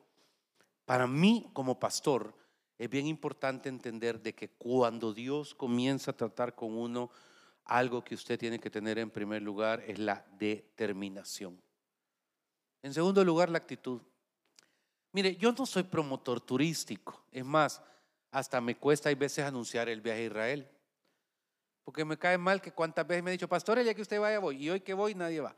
para 0.84 1.06
mí 1.06 1.48
como 1.54 1.80
pastor 1.80 2.34
es 2.76 2.90
bien 2.90 3.06
importante 3.06 3.70
entender 3.70 4.20
de 4.20 4.34
que 4.34 4.50
cuando 4.50 5.14
Dios 5.14 5.54
comienza 5.54 6.10
a 6.10 6.16
tratar 6.16 6.54
con 6.54 6.76
uno, 6.76 7.10
algo 7.64 8.04
que 8.04 8.14
usted 8.14 8.38
tiene 8.38 8.58
que 8.58 8.68
tener 8.68 8.98
en 8.98 9.10
primer 9.10 9.40
lugar 9.40 9.82
es 9.86 9.98
la 9.98 10.26
determinación. 10.36 11.58
En 12.82 12.92
segundo 12.92 13.24
lugar, 13.24 13.48
la 13.48 13.58
actitud. 13.58 14.00
Mire, 15.12 15.36
yo 15.36 15.52
no 15.52 15.66
soy 15.66 15.84
promotor 15.84 16.40
turístico. 16.40 17.24
Es 17.30 17.44
más, 17.44 17.82
hasta 18.30 18.60
me 18.60 18.76
cuesta 18.76 19.08
hay 19.08 19.14
veces 19.14 19.44
anunciar 19.44 19.88
el 19.88 20.00
viaje 20.00 20.22
a 20.22 20.26
Israel. 20.26 20.68
Porque 21.84 22.04
me 22.04 22.18
cae 22.18 22.38
mal 22.38 22.60
que 22.60 22.72
cuántas 22.72 23.06
veces 23.06 23.22
me 23.22 23.30
he 23.30 23.32
dicho, 23.32 23.48
pastor, 23.48 23.82
ya 23.82 23.94
que 23.94 24.02
usted 24.02 24.20
vaya, 24.20 24.38
voy. 24.38 24.56
Y 24.56 24.70
hoy 24.70 24.80
que 24.80 24.94
voy, 24.94 25.14
nadie 25.14 25.40
va. 25.40 25.54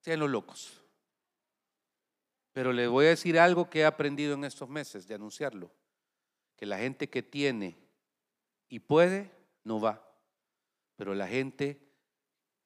Sean 0.00 0.20
los 0.20 0.30
locos. 0.30 0.80
Pero 2.52 2.72
le 2.72 2.86
voy 2.86 3.06
a 3.06 3.10
decir 3.10 3.38
algo 3.38 3.68
que 3.68 3.80
he 3.80 3.84
aprendido 3.84 4.34
en 4.34 4.44
estos 4.44 4.68
meses 4.68 5.06
de 5.06 5.14
anunciarlo. 5.14 5.70
Que 6.56 6.66
la 6.66 6.78
gente 6.78 7.08
que 7.08 7.22
tiene 7.22 7.78
y 8.68 8.80
puede, 8.80 9.30
no 9.64 9.80
va. 9.80 10.06
Pero 10.96 11.14
la 11.14 11.26
gente 11.26 11.80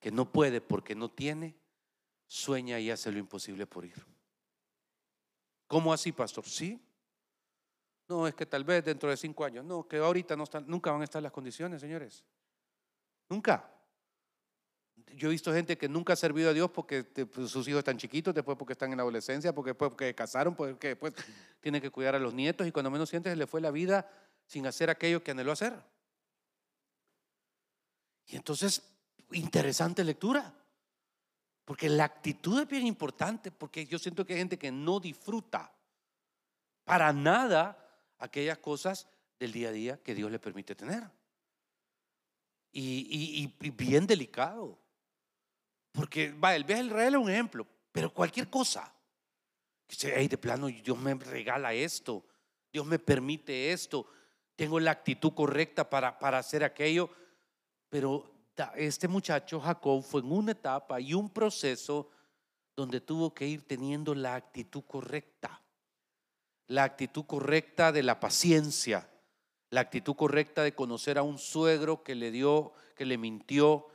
que 0.00 0.10
no 0.10 0.30
puede 0.30 0.60
porque 0.60 0.94
no 0.94 1.10
tiene, 1.10 1.56
sueña 2.26 2.78
y 2.80 2.90
hace 2.90 3.12
lo 3.12 3.18
imposible 3.18 3.66
por 3.66 3.84
ir. 3.84 4.04
¿Cómo 5.66 5.92
así, 5.92 6.12
pastor? 6.12 6.44
Sí. 6.44 6.80
No, 8.08 8.26
es 8.28 8.34
que 8.34 8.46
tal 8.46 8.64
vez 8.64 8.84
dentro 8.84 9.08
de 9.08 9.16
cinco 9.16 9.44
años. 9.44 9.64
No, 9.64 9.88
que 9.88 9.96
ahorita 9.98 10.36
no 10.36 10.44
están, 10.44 10.64
nunca 10.66 10.90
van 10.92 11.00
a 11.00 11.04
estar 11.04 11.22
las 11.22 11.32
condiciones, 11.32 11.80
señores. 11.80 12.24
Nunca. 13.28 13.70
Yo 15.16 15.28
he 15.28 15.30
visto 15.30 15.52
gente 15.52 15.78
que 15.78 15.88
nunca 15.88 16.12
ha 16.12 16.16
servido 16.16 16.50
a 16.50 16.52
Dios 16.52 16.70
porque 16.70 17.04
pues, 17.04 17.50
sus 17.50 17.66
hijos 17.68 17.78
están 17.78 17.98
chiquitos, 17.98 18.34
después 18.34 18.58
porque 18.58 18.72
están 18.72 18.90
en 18.90 18.98
la 18.98 19.02
adolescencia, 19.02 19.54
porque 19.54 19.70
después 19.70 19.90
porque 19.90 20.14
casaron, 20.14 20.54
porque 20.54 20.88
después 20.88 21.14
tienen 21.60 21.80
que 21.80 21.90
cuidar 21.90 22.14
a 22.14 22.18
los 22.18 22.34
nietos 22.34 22.66
y 22.66 22.72
cuando 22.72 22.90
menos 22.90 23.08
sientes 23.08 23.32
se 23.32 23.36
le 23.36 23.46
fue 23.46 23.60
la 23.60 23.70
vida 23.70 24.10
sin 24.46 24.66
hacer 24.66 24.90
aquello 24.90 25.22
que 25.22 25.30
anheló 25.30 25.52
hacer. 25.52 25.74
Y 28.26 28.36
entonces, 28.36 28.82
interesante 29.32 30.04
lectura. 30.04 30.54
Porque 31.64 31.88
la 31.88 32.04
actitud 32.04 32.60
es 32.60 32.68
bien 32.68 32.86
importante, 32.86 33.50
porque 33.50 33.86
yo 33.86 33.98
siento 33.98 34.24
que 34.24 34.34
hay 34.34 34.40
gente 34.40 34.58
que 34.58 34.70
no 34.70 35.00
disfruta 35.00 35.72
para 36.84 37.12
nada 37.12 37.78
aquellas 38.18 38.58
cosas 38.58 39.08
del 39.38 39.52
día 39.52 39.68
a 39.70 39.72
día 39.72 40.02
que 40.02 40.14
Dios 40.14 40.30
le 40.30 40.38
permite 40.38 40.74
tener. 40.74 41.10
Y, 42.72 43.46
bien 43.70 44.06
delicado. 44.06 44.78
Porque, 45.92 46.32
va, 46.32 46.56
el 46.56 46.64
viaje 46.64 46.82
a 46.82 46.86
Israel 46.86 47.14
es 47.14 47.20
un 47.20 47.30
ejemplo, 47.30 47.66
pero 47.92 48.12
cualquier 48.12 48.50
cosa. 48.50 48.92
Que 49.86 50.28
de 50.28 50.38
plano, 50.38 50.66
Dios 50.66 50.98
me 50.98 51.14
regala 51.14 51.72
esto, 51.72 52.26
Dios 52.72 52.84
me 52.84 52.98
permite 52.98 53.70
esto, 53.72 54.06
tengo 54.56 54.80
la 54.80 54.90
actitud 54.90 55.32
correcta 55.34 55.88
para, 55.88 56.18
para 56.18 56.38
hacer 56.38 56.64
aquello, 56.64 57.08
pero 57.88 58.33
este 58.76 59.08
muchacho 59.08 59.60
Jacob 59.60 60.02
fue 60.02 60.20
en 60.20 60.32
una 60.32 60.52
etapa 60.52 61.00
y 61.00 61.14
un 61.14 61.28
proceso 61.30 62.10
donde 62.76 63.00
tuvo 63.00 63.34
que 63.34 63.46
ir 63.46 63.66
teniendo 63.66 64.14
la 64.14 64.34
actitud 64.34 64.84
correcta. 64.86 65.60
La 66.66 66.84
actitud 66.84 67.24
correcta 67.24 67.92
de 67.92 68.02
la 68.02 68.20
paciencia, 68.20 69.08
la 69.70 69.80
actitud 69.80 70.14
correcta 70.14 70.62
de 70.62 70.74
conocer 70.74 71.18
a 71.18 71.22
un 71.22 71.38
suegro 71.38 72.02
que 72.02 72.14
le 72.14 72.30
dio, 72.30 72.72
que 72.96 73.04
le 73.04 73.18
mintió, 73.18 73.88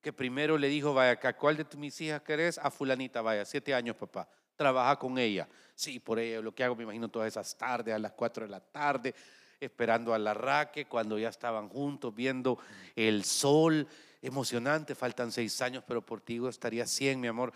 que 0.00 0.12
primero 0.12 0.58
le 0.58 0.68
dijo, 0.68 0.92
vaya, 0.94 1.18
¿cuál 1.36 1.56
de 1.56 1.66
mis 1.76 2.00
hijas 2.00 2.22
querés? 2.22 2.58
A 2.58 2.70
fulanita, 2.70 3.22
vaya, 3.22 3.44
siete 3.44 3.74
años, 3.74 3.96
papá, 3.96 4.28
trabaja 4.56 4.98
con 4.98 5.18
ella. 5.18 5.48
Sí, 5.74 5.98
por 5.98 6.18
ella, 6.18 6.40
lo 6.40 6.54
que 6.54 6.64
hago, 6.64 6.76
me 6.76 6.82
imagino 6.82 7.08
todas 7.08 7.28
esas 7.28 7.56
tardes, 7.56 7.94
a 7.94 7.98
las 7.98 8.12
cuatro 8.12 8.44
de 8.44 8.50
la 8.50 8.60
tarde, 8.60 9.14
esperando 9.60 10.14
a 10.14 10.18
la 10.18 10.34
raque, 10.34 10.86
cuando 10.86 11.18
ya 11.18 11.28
estaban 11.28 11.68
juntos, 11.68 12.14
viendo 12.14 12.58
el 12.96 13.24
sol, 13.24 13.86
emocionante, 14.22 14.94
faltan 14.94 15.32
seis 15.32 15.60
años, 15.62 15.84
pero 15.86 16.04
por 16.04 16.20
ti 16.20 16.40
estaría 16.48 16.86
cien, 16.86 17.20
mi 17.20 17.28
amor. 17.28 17.52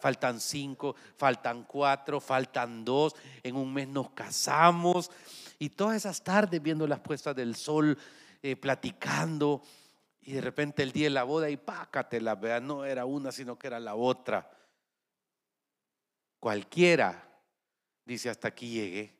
Faltan 0.00 0.40
cinco, 0.40 0.96
faltan 1.16 1.64
cuatro, 1.64 2.20
faltan 2.20 2.84
dos, 2.84 3.14
en 3.42 3.56
un 3.56 3.72
mes 3.72 3.88
nos 3.88 4.10
casamos. 4.10 5.10
Y 5.58 5.70
todas 5.70 5.96
esas 5.96 6.22
tardes 6.22 6.62
viendo 6.62 6.86
las 6.86 7.00
puestas 7.00 7.36
del 7.36 7.54
sol, 7.54 7.96
eh, 8.42 8.56
platicando, 8.56 9.62
y 10.20 10.32
de 10.32 10.40
repente 10.40 10.82
el 10.82 10.92
día 10.92 11.04
de 11.04 11.10
la 11.10 11.24
boda 11.24 11.50
y 11.50 11.56
pácatela, 11.56 12.34
vea, 12.34 12.60
no 12.60 12.84
era 12.84 13.04
una, 13.04 13.30
sino 13.30 13.58
que 13.58 13.66
era 13.66 13.78
la 13.78 13.94
otra. 13.94 14.50
Cualquiera 16.40 17.30
dice 18.04 18.28
hasta 18.28 18.48
aquí 18.48 18.70
llegué, 18.70 19.13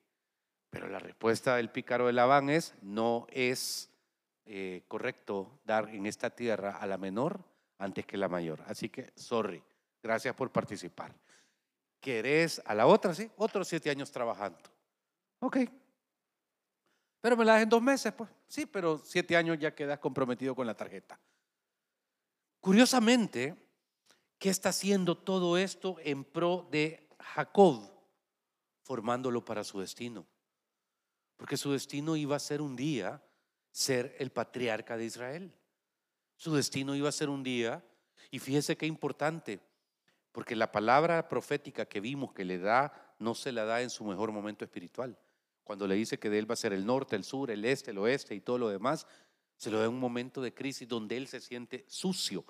pero 0.75 0.89
la 0.89 0.99
respuesta 0.99 1.55
del 1.55 1.71
pícaro 1.71 2.09
de 2.09 2.13
Labán 2.13 2.51
es 2.51 2.75
no 2.83 3.29
es 3.31 3.93
eh, 4.45 4.83
correcto 4.89 5.61
dar 5.65 5.89
en 5.91 6.05
esta 6.05 6.31
tierra 6.31 6.79
a 6.79 6.87
la 6.89 6.99
menor 6.99 7.45
antes 7.79 8.05
que 8.05 8.17
la 8.17 8.29
mayor. 8.29 8.61
Así 8.67 8.89
que, 8.89 9.13
sorry, 9.15 9.63
gracias 10.03 10.35
por 10.35 10.51
participar. 10.51 11.15
¿Querés 12.01 12.61
a 12.67 12.75
la 12.75 12.89
otra? 12.89 13.15
Sí, 13.15 13.31
otros 13.37 13.69
siete 13.69 13.89
años 13.89 14.11
trabajando. 14.11 14.59
Ok. 15.39 15.59
Pero 17.21 17.37
me 17.37 17.45
la 17.45 17.53
das 17.53 17.63
en 17.63 17.69
dos 17.69 17.81
meses, 17.81 18.13
pues. 18.13 18.29
Sí, 18.49 18.67
pero 18.67 18.99
siete 18.99 19.37
años 19.37 19.57
ya 19.61 19.77
quedas 19.77 20.01
comprometido 20.01 20.57
con 20.57 20.67
la 20.67 20.75
tarjeta. 20.75 21.21
Curiosamente, 22.61 23.55
¿qué 24.41 24.51
está 24.51 24.71
haciendo 24.71 25.17
todo 25.17 25.57
esto 25.57 25.99
en 26.01 26.25
pro 26.25 26.67
de 26.73 27.09
Jacob? 27.21 27.93
Formándolo 28.83 29.45
para 29.45 29.63
su 29.63 29.79
destino. 29.79 30.27
Porque 31.37 31.57
su 31.57 31.73
destino 31.73 32.17
iba 32.17 32.37
a 32.37 32.41
ser 32.41 32.63
un 32.63 32.77
día 32.77 33.23
ser 33.75 34.15
el 34.21 34.31
patriarca 34.31 34.97
de 34.97 35.05
Israel. 35.05 35.53
Su 36.37 36.55
destino 36.55 36.95
iba 36.95 37.09
a 37.09 37.13
ser 37.13 37.29
un 37.29 37.43
día, 37.43 37.85
y 38.31 38.39
fíjese 38.39 38.77
qué 38.77 38.87
importante, 38.87 39.61
porque 40.31 40.55
la 40.55 40.71
palabra 40.71 41.29
profética 41.29 41.85
que 41.87 42.01
vimos 42.01 42.33
que 42.33 42.45
le 42.45 42.59
da, 42.59 43.17
no 43.19 43.35
se 43.35 43.51
la 43.51 43.65
da 43.65 43.83
en 43.83 43.91
su 43.91 44.05
mejor 44.05 44.31
momento 44.31 44.65
espiritual. 44.65 45.19
Cuando 45.65 45.89
le 45.89 45.97
dice 45.97 46.19
que 46.21 46.31
de 46.31 46.39
él 46.39 46.49
va 46.49 46.55
a 46.55 46.57
ser 46.57 46.73
el 46.73 46.87
norte, 46.87 47.17
el 47.17 47.25
sur, 47.25 47.51
el 47.51 47.65
este, 47.65 47.91
el 47.91 47.99
oeste 47.99 48.35
y 48.37 48.41
todo 48.41 48.59
lo 48.59 48.69
demás, 48.69 49.09
se 49.57 49.71
lo 49.71 49.79
da 49.79 49.87
en 49.87 49.93
un 49.93 50.01
momento 50.01 50.41
de 50.41 50.55
crisis 50.55 50.87
donde 50.87 51.17
él 51.17 51.27
se 51.27 51.41
siente 51.41 51.85
sucio, 51.89 52.45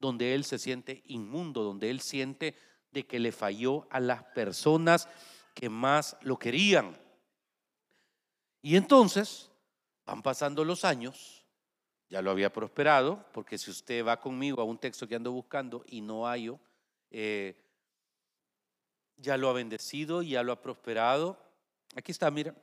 donde 0.00 0.34
él 0.34 0.44
se 0.44 0.58
siente 0.58 1.04
inmundo, 1.06 1.62
donde 1.62 1.88
él 1.90 2.00
siente 2.00 2.56
de 2.90 3.06
que 3.06 3.20
le 3.20 3.30
falló 3.30 3.86
a 3.90 4.00
las 4.00 4.24
personas 4.24 5.08
que 5.54 5.68
más 5.68 6.16
lo 6.22 6.36
querían. 6.36 6.96
Y 8.64 8.76
entonces 8.76 9.50
Van 10.06 10.22
pasando 10.22 10.64
los 10.64 10.84
años, 10.84 11.44
ya 12.10 12.20
lo 12.20 12.30
había 12.30 12.52
prosperado, 12.52 13.24
porque 13.32 13.56
si 13.56 13.70
usted 13.70 14.04
va 14.04 14.20
conmigo 14.20 14.60
a 14.60 14.64
un 14.64 14.78
texto 14.78 15.08
que 15.08 15.14
ando 15.14 15.32
buscando 15.32 15.82
y 15.88 16.02
no 16.02 16.26
hallo, 16.26 16.60
eh, 17.10 17.56
ya 19.16 19.38
lo 19.38 19.48
ha 19.48 19.54
bendecido, 19.54 20.22
ya 20.22 20.42
lo 20.42 20.52
ha 20.52 20.60
prosperado. 20.60 21.38
Aquí 21.94 22.12
está, 22.12 22.30
mira, 22.30 22.54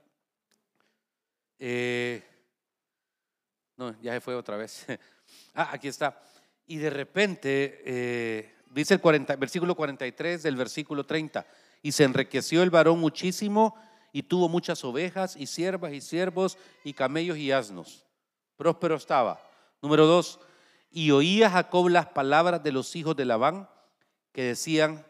Eh, 1.63 2.24
no, 3.77 4.00
ya 4.01 4.13
se 4.13 4.22
fue 4.22 4.36
otra 4.36 4.58
vez. 4.58 4.86
ah, 5.53 5.70
aquí 5.72 5.88
está. 5.88 6.22
Y 6.65 6.77
de 6.77 6.89
repente, 6.89 7.81
eh, 7.86 8.55
dice 8.67 8.96
el 8.96 9.01
40, 9.01 9.36
versículo 9.36 9.75
43 9.75 10.43
del 10.43 10.55
versículo 10.55 11.05
30, 11.05 11.46
y 11.84 11.91
se 11.91 12.03
enriqueció 12.03 12.63
el 12.63 12.72
varón 12.72 13.00
muchísimo 13.00 13.75
y 14.12 14.24
tuvo 14.24 14.50
muchas 14.50 14.84
ovejas 14.84 15.36
y 15.36 15.48
siervas 15.48 15.94
y 15.94 16.01
siervos 16.01 16.58
y 16.84 16.94
camellos 16.94 17.38
y 17.38 17.51
asnos. 17.51 18.06
Próspero 18.58 18.96
estaba. 18.96 19.41
Número 19.82 20.06
dos, 20.06 20.39
y 20.91 21.12
oía 21.12 21.50
Jacob 21.50 21.88
las 21.89 22.08
palabras 22.08 22.62
de 22.62 22.72
los 22.72 22.96
hijos 22.96 23.15
de 23.15 23.25
Labán 23.25 23.70
que 24.34 24.44
decían, 24.44 25.06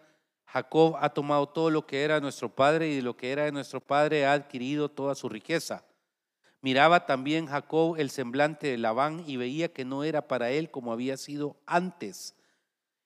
Jacob 0.46 0.98
ha 1.00 1.10
tomado 1.10 1.48
todo 1.48 1.70
lo 1.70 1.86
que 1.86 2.04
era 2.04 2.20
nuestro 2.20 2.50
padre 2.50 2.90
y 2.90 2.98
de 2.98 3.02
lo 3.02 3.16
que 3.16 3.32
era 3.32 3.46
de 3.46 3.52
nuestro 3.52 3.80
padre 3.80 4.26
ha 4.26 4.34
adquirido 4.34 4.90
toda 4.90 5.16
su 5.16 5.30
riqueza. 5.30 5.84
Miraba 6.62 7.06
también 7.06 7.48
Jacob 7.48 7.96
el 7.98 8.12
semblante 8.12 8.68
de 8.68 8.78
Labán 8.78 9.24
y 9.26 9.38
veía 9.38 9.74
que 9.74 9.86
no 9.86 10.04
era 10.04 10.28
para 10.28 10.52
él 10.52 10.70
como 10.70 10.94
había 10.94 11.18
sido 11.18 11.58
antes. 11.66 12.36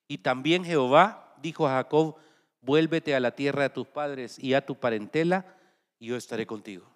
Y 0.07 0.17
también 0.17 0.65
Jehová 0.65 1.35
dijo 1.41 1.67
a 1.67 1.71
Jacob, 1.71 2.17
vuélvete 2.61 3.15
a 3.15 3.19
la 3.19 3.31
tierra 3.31 3.63
de 3.63 3.69
tus 3.69 3.87
padres 3.87 4.37
y 4.39 4.55
a 4.55 4.65
tu 4.65 4.75
parentela, 4.75 5.45
yo 6.05 6.15
estaré 6.15 6.45
contigo. 6.45 6.89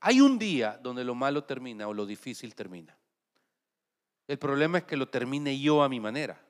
Hay 0.00 0.20
un 0.20 0.38
día 0.38 0.78
donde 0.82 1.04
lo 1.04 1.14
malo 1.14 1.44
termina 1.44 1.88
o 1.88 1.94
lo 1.94 2.04
difícil 2.04 2.54
termina. 2.54 2.96
El 4.26 4.38
problema 4.38 4.78
es 4.78 4.84
que 4.84 4.96
lo 4.96 5.08
termine 5.08 5.58
yo 5.58 5.82
a 5.82 5.88
mi 5.88 6.00
manera. 6.00 6.40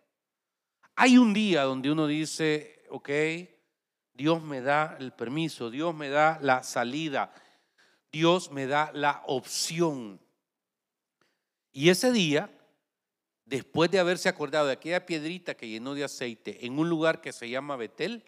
Hay 0.96 1.18
un 1.18 1.32
día 1.32 1.62
donde 1.62 1.90
uno 1.90 2.06
dice, 2.06 2.84
ok, 2.90 3.10
Dios 4.12 4.42
me 4.42 4.60
da 4.60 4.96
el 4.98 5.12
permiso, 5.12 5.70
Dios 5.70 5.94
me 5.94 6.08
da 6.08 6.38
la 6.40 6.62
salida, 6.62 7.32
Dios 8.12 8.50
me 8.52 8.66
da 8.66 8.92
la 8.92 9.22
opción. 9.26 10.20
Y 11.72 11.90
ese 11.90 12.12
día, 12.12 12.48
después 13.44 13.90
de 13.90 13.98
haberse 13.98 14.28
acordado 14.28 14.68
de 14.68 14.74
aquella 14.74 15.04
piedrita 15.04 15.56
que 15.56 15.68
llenó 15.68 15.94
de 15.94 16.04
aceite 16.04 16.64
en 16.64 16.78
un 16.78 16.88
lugar 16.88 17.20
que 17.20 17.32
se 17.32 17.48
llama 17.48 17.74
Betel, 17.74 18.24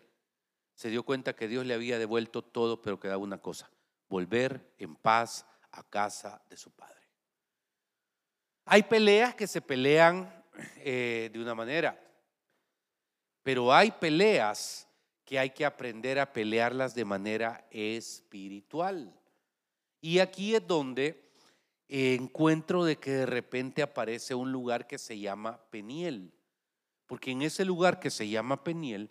se 0.77 0.91
dio 0.91 1.03
cuenta 1.03 1.35
que 1.35 1.49
Dios 1.49 1.65
le 1.65 1.73
había 1.73 1.99
devuelto 1.99 2.43
todo, 2.43 2.83
pero 2.83 3.01
quedaba 3.01 3.17
una 3.17 3.39
cosa, 3.39 3.71
volver 4.09 4.75
en 4.79 4.95
paz 4.95 5.47
a 5.73 5.83
casa 5.83 6.43
de 6.51 6.59
su 6.59 6.71
padre. 6.71 7.01
Hay 8.67 8.83
peleas 8.83 9.35
que 9.35 9.47
se 9.47 9.63
pelean 9.63 10.45
eh, 10.77 11.31
de 11.33 11.41
una 11.41 11.55
manera, 11.55 11.99
pero 13.43 13.73
hay 13.73 13.91
peleas 13.91 14.87
que 15.25 15.39
hay 15.39 15.51
que 15.51 15.65
aprender 15.65 16.19
a 16.19 16.33
pelearlas 16.33 16.95
de 16.95 17.07
manera 17.07 17.67
espiritual. 17.71 19.19
Y 20.03 20.19
aquí 20.19 20.55
es 20.55 20.67
donde 20.67 21.33
encuentro 21.89 22.85
de 22.85 22.97
que 22.97 23.13
de 23.13 23.27
repente 23.27 23.83
aparece 23.83 24.35
un 24.35 24.53
lugar 24.53 24.87
que 24.87 24.99
se 24.99 25.19
llama 25.19 25.59
Peniel. 25.71 26.35
Porque 27.07 27.31
en 27.31 27.43
ese 27.43 27.65
lugar 27.65 27.99
que 27.99 28.11
se 28.11 28.29
llama 28.29 28.63
Peniel, 28.63 29.11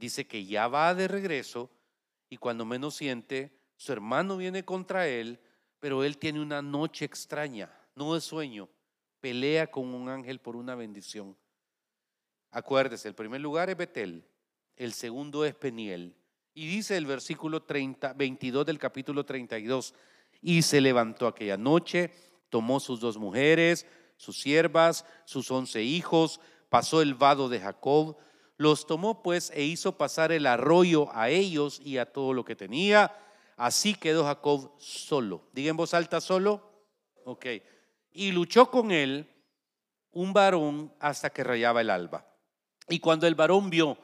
dice 0.00 0.26
que 0.26 0.46
ya 0.46 0.66
va 0.66 0.94
de 0.94 1.06
regreso 1.06 1.70
y 2.30 2.38
cuando 2.38 2.64
menos 2.64 2.96
siente, 2.96 3.52
su 3.76 3.92
hermano 3.92 4.38
viene 4.38 4.64
contra 4.64 5.06
él, 5.06 5.38
pero 5.78 6.02
él 6.04 6.16
tiene 6.16 6.40
una 6.40 6.62
noche 6.62 7.04
extraña, 7.04 7.70
no 7.94 8.14
de 8.14 8.20
sueño, 8.20 8.68
pelea 9.20 9.70
con 9.70 9.94
un 9.94 10.08
ángel 10.08 10.40
por 10.40 10.56
una 10.56 10.74
bendición. 10.74 11.36
Acuérdese, 12.50 13.08
el 13.08 13.14
primer 13.14 13.42
lugar 13.42 13.68
es 13.68 13.76
Betel, 13.76 14.24
el 14.76 14.94
segundo 14.94 15.44
es 15.44 15.54
Peniel. 15.54 16.16
Y 16.54 16.66
dice 16.66 16.96
el 16.96 17.06
versículo 17.06 17.62
30, 17.62 18.14
22 18.14 18.66
del 18.66 18.78
capítulo 18.78 19.24
32, 19.24 19.94
y 20.40 20.62
se 20.62 20.80
levantó 20.80 21.26
aquella 21.26 21.58
noche, 21.58 22.10
tomó 22.48 22.80
sus 22.80 23.00
dos 23.00 23.18
mujeres, 23.18 23.86
sus 24.16 24.40
siervas, 24.40 25.04
sus 25.26 25.50
once 25.50 25.82
hijos, 25.82 26.40
pasó 26.70 27.02
el 27.02 27.14
vado 27.14 27.48
de 27.48 27.60
Jacob, 27.60 28.16
los 28.60 28.86
tomó 28.86 29.22
pues 29.22 29.50
e 29.54 29.62
hizo 29.62 29.96
pasar 29.96 30.32
el 30.32 30.44
arroyo 30.44 31.08
a 31.14 31.30
ellos 31.30 31.80
y 31.82 31.96
a 31.96 32.04
todo 32.04 32.34
lo 32.34 32.44
que 32.44 32.54
tenía. 32.54 33.16
Así 33.56 33.94
quedó 33.94 34.26
Jacob 34.26 34.72
solo. 34.76 35.48
Diga 35.54 35.70
en 35.70 35.78
voz 35.78 35.94
alta 35.94 36.20
solo. 36.20 36.70
Ok. 37.24 37.46
Y 38.12 38.32
luchó 38.32 38.70
con 38.70 38.90
él 38.90 39.26
un 40.12 40.34
varón 40.34 40.92
hasta 41.00 41.30
que 41.30 41.42
rayaba 41.42 41.80
el 41.80 41.88
alba. 41.88 42.26
Y 42.90 42.98
cuando 42.98 43.26
el 43.26 43.34
varón 43.34 43.70
vio 43.70 43.96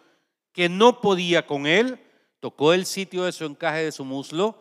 que 0.53 0.71
no 0.71 1.03
podía 1.03 1.47
con 1.47 1.67
él, 1.67 2.01
tocó 2.41 2.73
el 2.73 2.87
sitio 2.87 3.25
de 3.25 3.33
su 3.33 3.45
encaje 3.45 3.85
de 3.85 3.93
su 3.93 4.07
muslo 4.07 4.57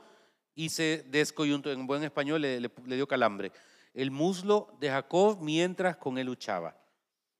y 0.55 0.67
se 0.67 1.05
descoyuntó, 1.07 1.71
en 1.71 1.87
buen 1.87 2.03
español 2.03 2.41
le, 2.41 2.59
le, 2.59 2.69
dio 2.97 3.07
calambre, 3.07 3.53
el 3.93 4.11
muslo 4.11 4.75
de 4.77 4.89
Jacob 4.89 5.37
mientras 5.39 5.95
con 5.95 6.17
él 6.17 6.27
luchaba. 6.27 6.75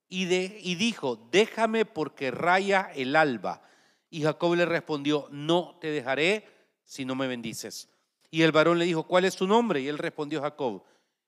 Y, 0.08 0.26
de, 0.26 0.60
y 0.62 0.76
dijo, 0.76 1.28
déjame 1.32 1.86
porque 1.86 2.32
raya 2.32 2.92
el 2.96 3.16
alba. 3.16 3.62
Y 4.10 4.24
Jacob 4.24 4.56
le 4.56 4.66
respondió, 4.66 5.28
no 5.32 5.78
te 5.82 5.88
dejaré 5.88 6.48
si 6.84 7.06
no 7.06 7.16
me 7.16 7.28
bendices. 7.28 7.90
Y 8.30 8.44
el 8.44 8.52
varón 8.52 8.80
le 8.80 8.86
dijo, 8.86 9.04
¿cuál 9.04 9.26
es 9.26 9.36
tu 9.36 9.48
nombre? 9.48 9.82
Y 9.82 9.88
él 9.88 9.98
respondió, 9.98 10.42
Jacob. 10.42 10.84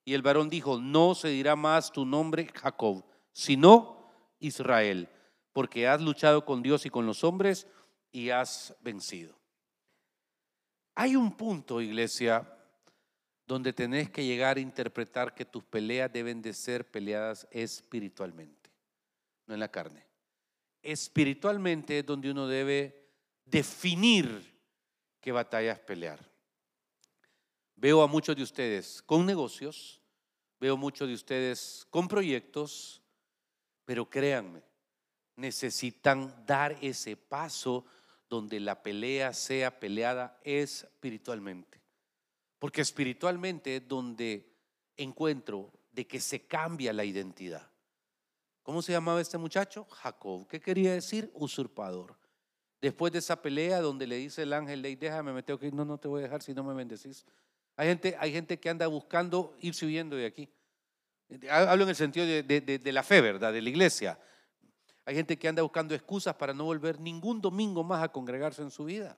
Y 0.05 0.13
el 0.13 0.21
varón 0.21 0.49
dijo, 0.49 0.79
no 0.79 1.15
se 1.15 1.29
dirá 1.29 1.55
más 1.55 1.91
tu 1.91 2.05
nombre 2.05 2.47
Jacob, 2.53 3.03
sino 3.33 4.09
Israel, 4.39 5.09
porque 5.51 5.87
has 5.87 6.01
luchado 6.01 6.45
con 6.45 6.61
Dios 6.61 6.85
y 6.85 6.89
con 6.89 7.05
los 7.05 7.23
hombres 7.23 7.67
y 8.11 8.29
has 8.29 8.75
vencido. 8.81 9.35
Hay 10.95 11.15
un 11.15 11.35
punto, 11.35 11.81
iglesia, 11.81 12.51
donde 13.45 13.71
tenés 13.71 14.09
que 14.09 14.25
llegar 14.25 14.57
a 14.57 14.61
interpretar 14.61 15.33
que 15.33 15.45
tus 15.45 15.63
peleas 15.63 16.11
deben 16.11 16.41
de 16.41 16.53
ser 16.53 16.89
peleadas 16.89 17.47
espiritualmente, 17.51 18.56
no 19.47 19.53
en 19.53 19.59
la 19.59 19.71
carne. 19.71 20.05
Espiritualmente 20.81 21.99
es 21.99 22.05
donde 22.05 22.29
uno 22.29 22.47
debe 22.47 23.09
definir 23.45 24.55
qué 25.19 25.31
batallas 25.31 25.79
pelear. 25.79 26.19
Veo 27.75 28.01
a 28.01 28.07
muchos 28.07 28.35
de 28.35 28.43
ustedes 28.43 29.01
con 29.01 29.25
negocios, 29.25 30.01
veo 30.59 30.77
muchos 30.77 31.07
de 31.07 31.13
ustedes 31.13 31.85
con 31.89 32.07
proyectos, 32.07 33.01
pero 33.85 34.09
créanme, 34.09 34.63
necesitan 35.35 36.45
dar 36.45 36.77
ese 36.81 37.15
paso 37.15 37.85
donde 38.29 38.59
la 38.59 38.81
pelea 38.81 39.33
sea 39.33 39.79
peleada 39.79 40.39
espiritualmente. 40.43 41.79
Porque 42.59 42.81
espiritualmente 42.81 43.77
es 43.77 43.87
donde 43.87 44.51
encuentro 44.97 45.71
de 45.91 46.07
que 46.07 46.19
se 46.19 46.47
cambia 46.47 46.91
la 46.91 47.05
identidad. 47.05 47.69
¿Cómo 48.67 48.81
se 48.81 48.91
llamaba 48.91 49.21
este 49.21 49.37
muchacho? 49.37 49.85
Jacob. 49.85 50.45
¿Qué 50.45 50.59
quería 50.59 50.91
decir? 50.91 51.31
Usurpador. 51.33 52.17
Después 52.81 53.13
de 53.13 53.19
esa 53.19 53.41
pelea 53.41 53.79
donde 53.79 54.05
le 54.05 54.17
dice 54.17 54.41
el 54.41 54.51
ángel, 54.51 54.81
déjame, 54.99 55.31
me 55.31 55.41
tengo 55.41 55.57
que 55.57 55.71
no, 55.71 55.85
no 55.85 55.97
te 55.97 56.09
voy 56.09 56.19
a 56.19 56.23
dejar 56.23 56.43
si 56.43 56.53
no 56.53 56.65
me 56.65 56.73
bendecís. 56.73 57.25
Hay 57.77 57.87
gente, 57.87 58.17
hay 58.19 58.33
gente 58.33 58.59
que 58.59 58.69
anda 58.69 58.85
buscando 58.87 59.55
irse 59.61 59.85
huyendo 59.85 60.17
de 60.17 60.25
aquí. 60.25 60.49
Hablo 61.49 61.83
en 61.85 61.89
el 61.91 61.95
sentido 61.95 62.25
de, 62.25 62.43
de 62.43 62.91
la 62.91 63.03
fe, 63.03 63.21
¿verdad? 63.21 63.53
De 63.53 63.61
la 63.61 63.69
iglesia. 63.69 64.19
Hay 65.05 65.15
gente 65.15 65.39
que 65.39 65.47
anda 65.47 65.61
buscando 65.61 65.95
excusas 65.95 66.35
para 66.35 66.53
no 66.53 66.65
volver 66.65 66.99
ningún 66.99 67.39
domingo 67.39 67.85
más 67.85 68.03
a 68.03 68.09
congregarse 68.09 68.63
en 68.63 68.69
su 68.69 68.83
vida. 68.83 69.17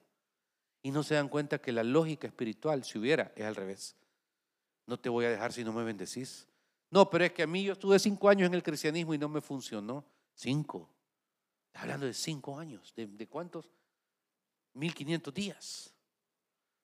Y 0.80 0.92
no 0.92 1.02
se 1.02 1.16
dan 1.16 1.28
cuenta 1.28 1.58
que 1.58 1.72
la 1.72 1.82
lógica 1.82 2.28
espiritual, 2.28 2.84
si 2.84 2.98
hubiera, 3.00 3.32
es 3.34 3.44
al 3.44 3.56
revés. 3.56 3.96
No 4.86 4.96
te 4.96 5.08
voy 5.08 5.24
a 5.24 5.30
dejar 5.30 5.52
si 5.52 5.64
no 5.64 5.72
me 5.72 5.82
bendecís. 5.82 6.46
No, 6.90 7.08
pero 7.08 7.24
es 7.24 7.32
que 7.32 7.42
a 7.42 7.46
mí 7.46 7.62
yo 7.62 7.72
estuve 7.74 7.98
cinco 7.98 8.28
años 8.28 8.46
en 8.46 8.54
el 8.54 8.62
cristianismo 8.62 9.14
y 9.14 9.18
no 9.18 9.28
me 9.28 9.40
funcionó. 9.40 10.04
Cinco. 10.34 10.88
Está 11.68 11.82
hablando 11.82 12.06
de 12.06 12.14
cinco 12.14 12.58
años. 12.58 12.92
¿De, 12.96 13.06
de 13.06 13.26
cuántos? 13.28 13.68
1500 14.74 15.32
días. 15.32 15.94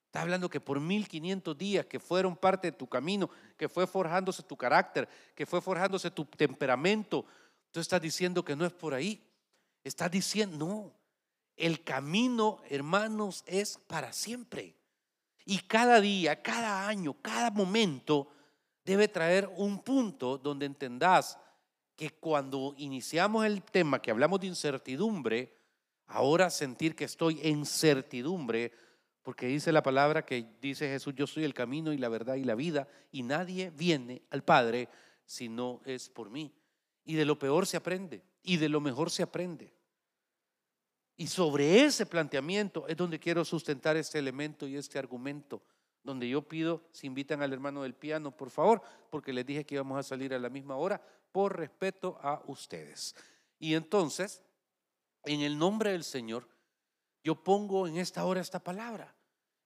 Está 0.07 0.23
hablando 0.23 0.49
que 0.49 0.61
por 0.61 0.81
1500 0.81 1.59
días 1.59 1.87
que 1.87 1.99
fueron 1.99 2.37
parte 2.37 2.71
de 2.71 2.77
tu 2.77 2.88
camino, 2.88 3.29
que 3.57 3.69
fue 3.69 3.87
forjándose 3.87 4.42
tu 4.42 4.57
carácter, 4.57 5.09
que 5.35 5.45
fue 5.45 5.61
forjándose 5.61 6.11
tu 6.11 6.25
temperamento, 6.25 7.27
Tú 7.77 7.81
estás 7.81 8.01
diciendo 8.01 8.42
que 8.42 8.57
no 8.57 8.64
es 8.64 8.73
por 8.73 8.95
ahí. 8.95 9.23
Estás 9.85 10.11
diciendo, 10.11 10.57
no, 10.57 10.95
el 11.59 11.85
camino, 11.85 12.62
hermanos, 12.71 13.45
es 13.47 13.77
para 13.87 14.14
siempre. 14.14 14.75
Y 15.45 15.59
cada 15.59 16.01
día, 16.01 16.42
cada 16.42 16.88
año, 16.88 17.14
cada 17.21 17.51
momento 17.51 18.29
debe 18.87 19.09
traer 19.09 19.51
un 19.57 19.83
punto 19.83 20.38
donde 20.38 20.64
entendás 20.64 21.37
que 21.96 22.11
cuando 22.11 22.72
iniciamos 22.79 23.44
el 23.44 23.62
tema, 23.62 24.01
que 24.01 24.12
hablamos 24.12 24.38
de 24.40 24.46
incertidumbre, 24.46 25.53
ahora 26.07 26.51
sentir 26.51 26.94
que 26.94 27.05
estoy 27.05 27.40
en 27.42 27.66
certidumbre, 27.66 28.72
porque 29.25 29.49
dice 29.49 29.72
la 29.72 29.83
palabra 29.83 30.25
que 30.25 30.46
dice 30.61 30.88
Jesús, 30.88 31.14
yo 31.16 31.27
soy 31.27 31.42
el 31.42 31.53
camino 31.53 31.92
y 31.92 31.99
la 31.99 32.09
verdad 32.09 32.37
y 32.37 32.44
la 32.44 32.55
vida, 32.55 32.87
y 33.11 33.25
nadie 33.25 33.70
viene 33.70 34.22
al 34.31 34.44
Padre 34.44 34.88
si 35.25 35.49
no 35.49 35.81
es 35.85 36.09
por 36.09 36.31
mí. 36.31 36.55
Y 37.05 37.14
de 37.14 37.25
lo 37.25 37.37
peor 37.37 37.66
se 37.66 37.77
aprende. 37.77 38.22
Y 38.44 38.57
de 38.59 38.68
lo 38.68 38.81
mejor 38.81 39.11
se 39.11 39.25
aprende. 39.25 39.72
Y 41.16 41.27
sobre 41.27 41.83
ese 41.85 42.07
planteamiento 42.07 42.87
es 42.87 42.96
donde 42.96 43.18
quiero 43.18 43.44
sustentar 43.44 43.96
este 43.96 44.20
elemento 44.20 44.68
y 44.68 44.77
este 44.77 44.99
argumento. 44.99 45.61
Donde 46.07 46.29
yo 46.29 46.40
pido, 46.40 46.83
si 46.92 47.07
invitan 47.07 47.42
al 47.42 47.53
hermano 47.53 47.83
del 47.83 47.95
piano, 47.95 48.31
por 48.35 48.49
favor, 48.51 48.81
porque 49.11 49.33
les 49.33 49.45
dije 49.45 49.66
que 49.66 49.75
íbamos 49.75 49.99
a 49.99 50.03
salir 50.03 50.33
a 50.33 50.38
la 50.38 50.49
misma 50.49 50.77
hora, 50.77 51.03
por 51.33 51.59
respeto 51.59 52.19
a 52.23 52.42
ustedes. 52.47 53.14
Y 53.59 53.75
entonces, 53.75 54.42
en 55.25 55.42
el 55.42 55.59
nombre 55.59 55.92
del 55.92 56.05
Señor, 56.05 56.49
yo 57.23 57.42
pongo 57.42 57.87
en 57.87 57.99
esta 57.99 58.25
hora 58.25 58.40
esta 58.40 58.61
palabra. 58.61 59.14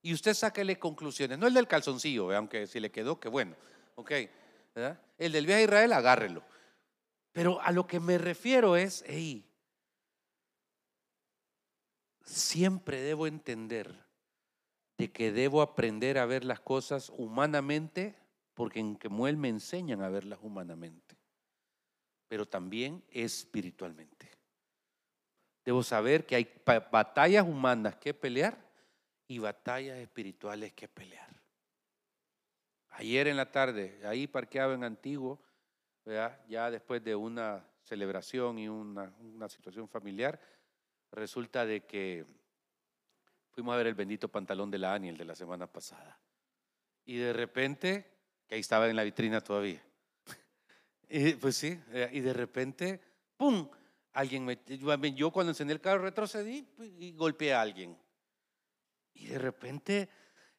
Y 0.01 0.13
usted 0.13 0.33
sáquele 0.33 0.79
conclusiones. 0.79 1.37
No 1.37 1.47
el 1.47 1.53
del 1.53 1.67
calzoncillo, 1.67 2.35
aunque 2.35 2.65
si 2.65 2.79
le 2.79 2.91
quedó, 2.91 3.19
qué 3.19 3.29
bueno. 3.29 3.55
Ok. 3.95 4.11
El 5.17 5.31
del 5.31 5.45
viaje 5.45 5.61
a 5.61 5.65
Israel, 5.65 5.93
agárrelo. 5.93 6.43
Pero 7.31 7.61
a 7.61 7.71
lo 7.71 7.85
que 7.85 7.99
me 7.99 8.17
refiero 8.17 8.75
es, 8.75 9.03
hey, 9.07 9.47
siempre 12.25 12.99
debo 13.01 13.27
entender 13.27 14.10
de 15.01 15.11
que 15.11 15.31
debo 15.31 15.63
aprender 15.63 16.19
a 16.19 16.27
ver 16.27 16.45
las 16.45 16.59
cosas 16.59 17.11
humanamente, 17.17 18.15
porque 18.53 18.79
en 18.79 18.95
Kemuel 18.95 19.35
me 19.35 19.49
enseñan 19.49 20.03
a 20.03 20.09
verlas 20.09 20.37
humanamente, 20.43 21.17
pero 22.27 22.47
también 22.47 23.03
espiritualmente. 23.09 24.29
Debo 25.65 25.81
saber 25.81 26.27
que 26.27 26.35
hay 26.35 26.53
batallas 26.91 27.47
humanas 27.47 27.95
que 27.95 28.13
pelear 28.13 28.63
y 29.27 29.39
batallas 29.39 29.97
espirituales 29.97 30.71
que 30.73 30.87
pelear. 30.87 31.41
Ayer 32.89 33.27
en 33.27 33.37
la 33.37 33.49
tarde, 33.49 33.99
ahí 34.05 34.27
parqueado 34.27 34.75
en 34.75 34.83
Antiguo, 34.83 35.41
ya 36.47 36.69
después 36.69 37.03
de 37.03 37.15
una 37.15 37.65
celebración 37.81 38.59
y 38.59 38.69
una, 38.69 39.11
una 39.19 39.49
situación 39.49 39.87
familiar, 39.87 40.39
resulta 41.11 41.65
de 41.65 41.87
que 41.87 42.40
fuimos 43.51 43.73
a 43.73 43.77
ver 43.77 43.87
el 43.87 43.95
bendito 43.95 44.29
pantalón 44.29 44.71
de 44.71 44.79
la 44.79 44.93
Aniel 44.93 45.17
de 45.17 45.25
la 45.25 45.35
semana 45.35 45.67
pasada. 45.67 46.19
Y 47.05 47.17
de 47.17 47.33
repente, 47.33 48.05
que 48.47 48.55
ahí 48.55 48.61
estaba 48.61 48.89
en 48.89 48.95
la 48.95 49.03
vitrina 49.03 49.41
todavía. 49.41 49.81
Y, 51.13 51.33
pues 51.33 51.57
sí, 51.57 51.77
eh, 51.91 52.09
y 52.13 52.21
de 52.21 52.31
repente, 52.31 53.01
¡pum! 53.35 53.69
Alguien 54.13 54.45
me, 54.45 54.57
yo 55.13 55.31
cuando 55.31 55.51
encendí 55.51 55.73
el 55.73 55.81
carro 55.81 56.03
retrocedí 56.03 56.65
y 56.79 57.11
golpeé 57.13 57.53
a 57.53 57.61
alguien. 57.61 57.97
Y 59.13 59.25
de 59.25 59.37
repente, 59.37 60.09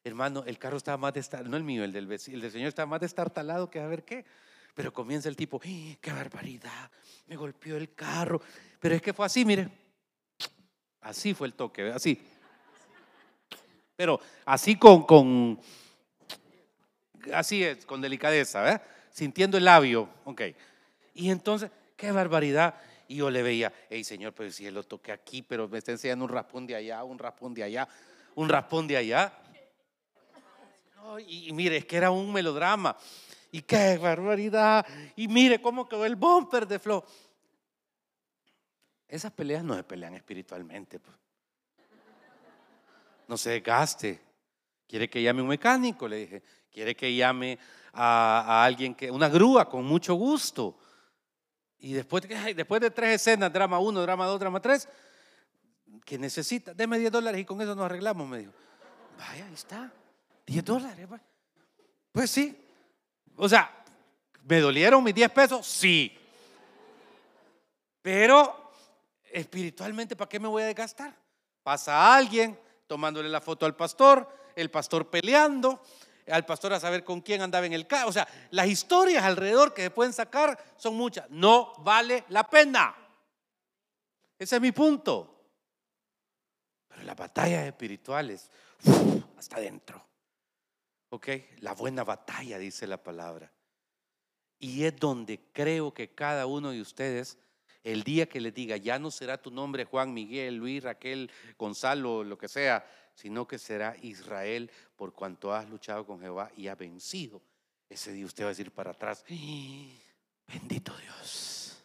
hermano, 0.03 0.43
el 0.45 0.59
carro 0.59 0.77
estaba 0.77 0.97
más 0.97 1.13
destartalado, 1.13 1.49
no 1.49 1.57
el 1.57 1.63
mío, 1.63 1.83
el 1.83 1.91
del, 1.91 2.11
el 2.11 2.41
del 2.41 2.51
señor 2.51 2.67
estaba 2.67 2.85
más 2.85 3.01
destartalado 3.01 3.69
que 3.69 3.79
a 3.79 3.87
ver 3.87 4.03
qué. 4.03 4.25
Pero 4.75 4.91
comienza 4.91 5.29
el 5.29 5.35
tipo, 5.35 5.59
¡qué 5.59 5.97
barbaridad! 6.05 6.91
Me 7.27 7.35
golpeó 7.35 7.77
el 7.77 7.93
carro. 7.93 8.41
Pero 8.79 8.95
es 8.95 9.01
que 9.01 9.13
fue 9.13 9.25
así, 9.25 9.45
mire. 9.45 9.69
Así 11.01 11.33
fue 11.33 11.47
el 11.47 11.53
toque, 11.53 11.91
así. 11.91 12.19
Pero 14.03 14.19
así 14.43 14.75
con, 14.75 15.03
con 15.03 15.57
así 17.33 17.63
es, 17.63 17.85
con 17.85 18.01
delicadeza, 18.01 18.81
sintiendo 19.09 19.57
el 19.57 19.63
labio, 19.63 20.09
ok. 20.25 20.41
Y 21.13 21.29
entonces, 21.29 21.71
qué 21.95 22.11
barbaridad. 22.11 22.75
Y 23.07 23.15
yo 23.15 23.29
le 23.29 23.41
veía, 23.41 23.71
hey 23.89 24.03
señor, 24.03 24.33
pero 24.33 24.51
si 24.51 24.69
lo 24.69 24.83
toqué 24.83 25.13
aquí, 25.13 25.41
pero 25.41 25.69
me 25.69 25.77
está 25.77 25.93
enseñando 25.93 26.25
un 26.25 26.31
raspón 26.31 26.67
de 26.67 26.75
allá, 26.75 27.01
un 27.05 27.17
raspón 27.17 27.53
de 27.53 27.63
allá, 27.63 27.87
un 28.35 28.49
raspón 28.49 28.87
de 28.87 28.97
allá. 28.97 29.31
y, 31.25 31.53
mire, 31.53 31.77
es 31.77 31.85
que 31.85 31.95
era 31.95 32.11
un 32.11 32.33
melodrama. 32.33 32.97
Y 33.53 33.61
qué 33.61 33.97
barbaridad. 33.97 34.85
Y 35.15 35.29
mire 35.29 35.61
cómo 35.61 35.87
quedó 35.87 36.03
el 36.03 36.17
bumper 36.17 36.67
de 36.67 36.77
Flo. 36.77 37.05
Esas 39.07 39.31
peleas 39.31 39.63
no 39.63 39.77
se 39.77 39.83
pelean 39.85 40.13
espiritualmente. 40.13 40.99
Pues. 40.99 41.15
No 43.27 43.37
se 43.37 43.51
desgaste. 43.51 44.21
Quiere 44.87 45.09
que 45.09 45.21
llame 45.21 45.41
un 45.41 45.47
mecánico, 45.47 46.07
le 46.07 46.17
dije. 46.17 46.43
Quiere 46.71 46.95
que 46.95 47.15
llame 47.15 47.57
a, 47.93 48.63
alguien 48.63 48.95
que, 48.95 49.09
una 49.11 49.29
grúa 49.29 49.69
con 49.69 49.85
mucho 49.85 50.15
gusto. 50.15 50.77
Y 51.79 51.93
después, 51.93 52.23
después 52.55 52.81
de 52.81 52.91
tres 52.91 53.15
escenas, 53.15 53.51
drama 53.51 53.79
uno, 53.79 54.01
drama 54.01 54.25
dos, 54.25 54.39
drama 54.39 54.61
tres, 54.61 54.87
que 56.05 56.17
necesita, 56.17 56.73
deme 56.73 56.97
10 56.97 57.11
dólares 57.11 57.41
y 57.41 57.45
con 57.45 57.61
eso 57.61 57.75
nos 57.75 57.85
arreglamos, 57.85 58.27
me 58.27 58.39
dijo. 58.39 58.51
Vaya, 59.17 59.45
ahí 59.45 59.53
está, 59.53 59.91
10 60.45 60.65
dólares. 60.65 61.07
Pues. 61.07 61.21
pues 62.11 62.31
sí. 62.31 62.57
O 63.35 63.47
sea, 63.47 63.83
¿me 64.43 64.59
dolieron 64.59 65.03
mis 65.03 65.13
10 65.13 65.31
pesos? 65.31 65.67
Sí. 65.67 66.17
Pero 68.01 68.73
espiritualmente, 69.31 70.15
¿para 70.15 70.29
qué 70.29 70.39
me 70.39 70.47
voy 70.47 70.63
a 70.63 70.67
desgastar? 70.67 71.15
Pasa 71.63 72.15
alguien 72.15 72.57
tomándole 72.93 73.27
la 73.27 73.41
foto 73.41 73.65
al 73.65 73.75
pastor, 73.75 74.29
el 74.55 74.69
pastor 74.69 75.09
peleando, 75.09 75.81
al 76.27 76.45
pastor 76.45 76.73
a 76.73 76.79
saber 76.79 77.03
con 77.03 77.21
quién 77.21 77.41
andaba 77.41 77.65
en 77.65 77.73
el 77.73 77.87
carro. 77.87 78.07
O 78.07 78.11
sea, 78.11 78.27
las 78.51 78.67
historias 78.67 79.23
alrededor 79.23 79.73
que 79.73 79.81
se 79.81 79.89
pueden 79.89 80.13
sacar 80.13 80.63
son 80.77 80.93
muchas. 80.93 81.27
No 81.31 81.73
vale 81.79 82.23
la 82.29 82.47
pena. 82.47 82.95
Ese 84.37 84.57
es 84.57 84.61
mi 84.61 84.71
punto. 84.71 85.43
Pero 86.87 87.01
las 87.01 87.15
batallas 87.15 87.65
espirituales, 87.65 88.51
hasta 89.39 89.55
adentro. 89.55 90.05
¿Ok? 91.09 91.29
La 91.61 91.73
buena 91.73 92.03
batalla, 92.03 92.59
dice 92.59 92.85
la 92.85 93.01
palabra. 93.01 93.51
Y 94.59 94.83
es 94.83 94.95
donde 94.97 95.39
creo 95.51 95.95
que 95.95 96.13
cada 96.13 96.45
uno 96.45 96.69
de 96.69 96.81
ustedes 96.81 97.39
el 97.83 98.03
día 98.03 98.27
que 98.27 98.39
le 98.39 98.51
diga, 98.51 98.77
ya 98.77 98.97
no 98.97 99.11
será 99.11 99.41
tu 99.41 99.51
nombre 99.51 99.85
Juan, 99.85 100.13
Miguel, 100.13 100.55
Luis, 100.55 100.83
Raquel, 100.83 101.29
Gonzalo, 101.57 102.23
lo 102.23 102.37
que 102.37 102.47
sea, 102.47 102.85
sino 103.13 103.47
que 103.47 103.59
será 103.59 103.95
Israel 104.01 104.71
por 104.95 105.13
cuanto 105.13 105.53
has 105.53 105.69
luchado 105.69 106.05
con 106.05 106.19
Jehová 106.19 106.51
y 106.55 106.67
has 106.67 106.77
vencido. 106.77 107.41
Ese 107.89 108.11
día 108.11 108.25
usted 108.25 108.43
va 108.43 108.47
a 108.47 108.49
decir 108.49 108.71
para 108.71 108.91
atrás, 108.91 109.23
bendito 110.47 110.95
Dios. 110.97 111.83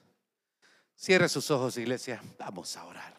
Cierre 0.94 1.28
sus 1.28 1.50
ojos, 1.50 1.76
iglesia, 1.76 2.22
vamos 2.38 2.76
a 2.76 2.84
orar. 2.84 3.18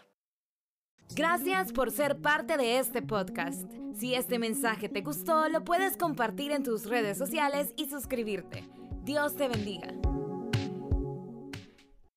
Gracias 1.15 1.71
por 1.71 1.91
ser 1.91 2.21
parte 2.21 2.57
de 2.57 2.77
este 2.79 3.01
podcast. 3.01 3.63
Si 3.97 4.13
este 4.15 4.37
mensaje 4.37 4.89
te 4.89 5.01
gustó, 5.01 5.49
lo 5.49 5.63
puedes 5.63 5.97
compartir 5.97 6.51
en 6.51 6.63
tus 6.63 6.85
redes 6.85 7.17
sociales 7.17 7.73
y 7.77 7.89
suscribirte. 7.89 8.67
Dios 9.03 9.35
te 9.35 9.47
bendiga. 9.47 10.08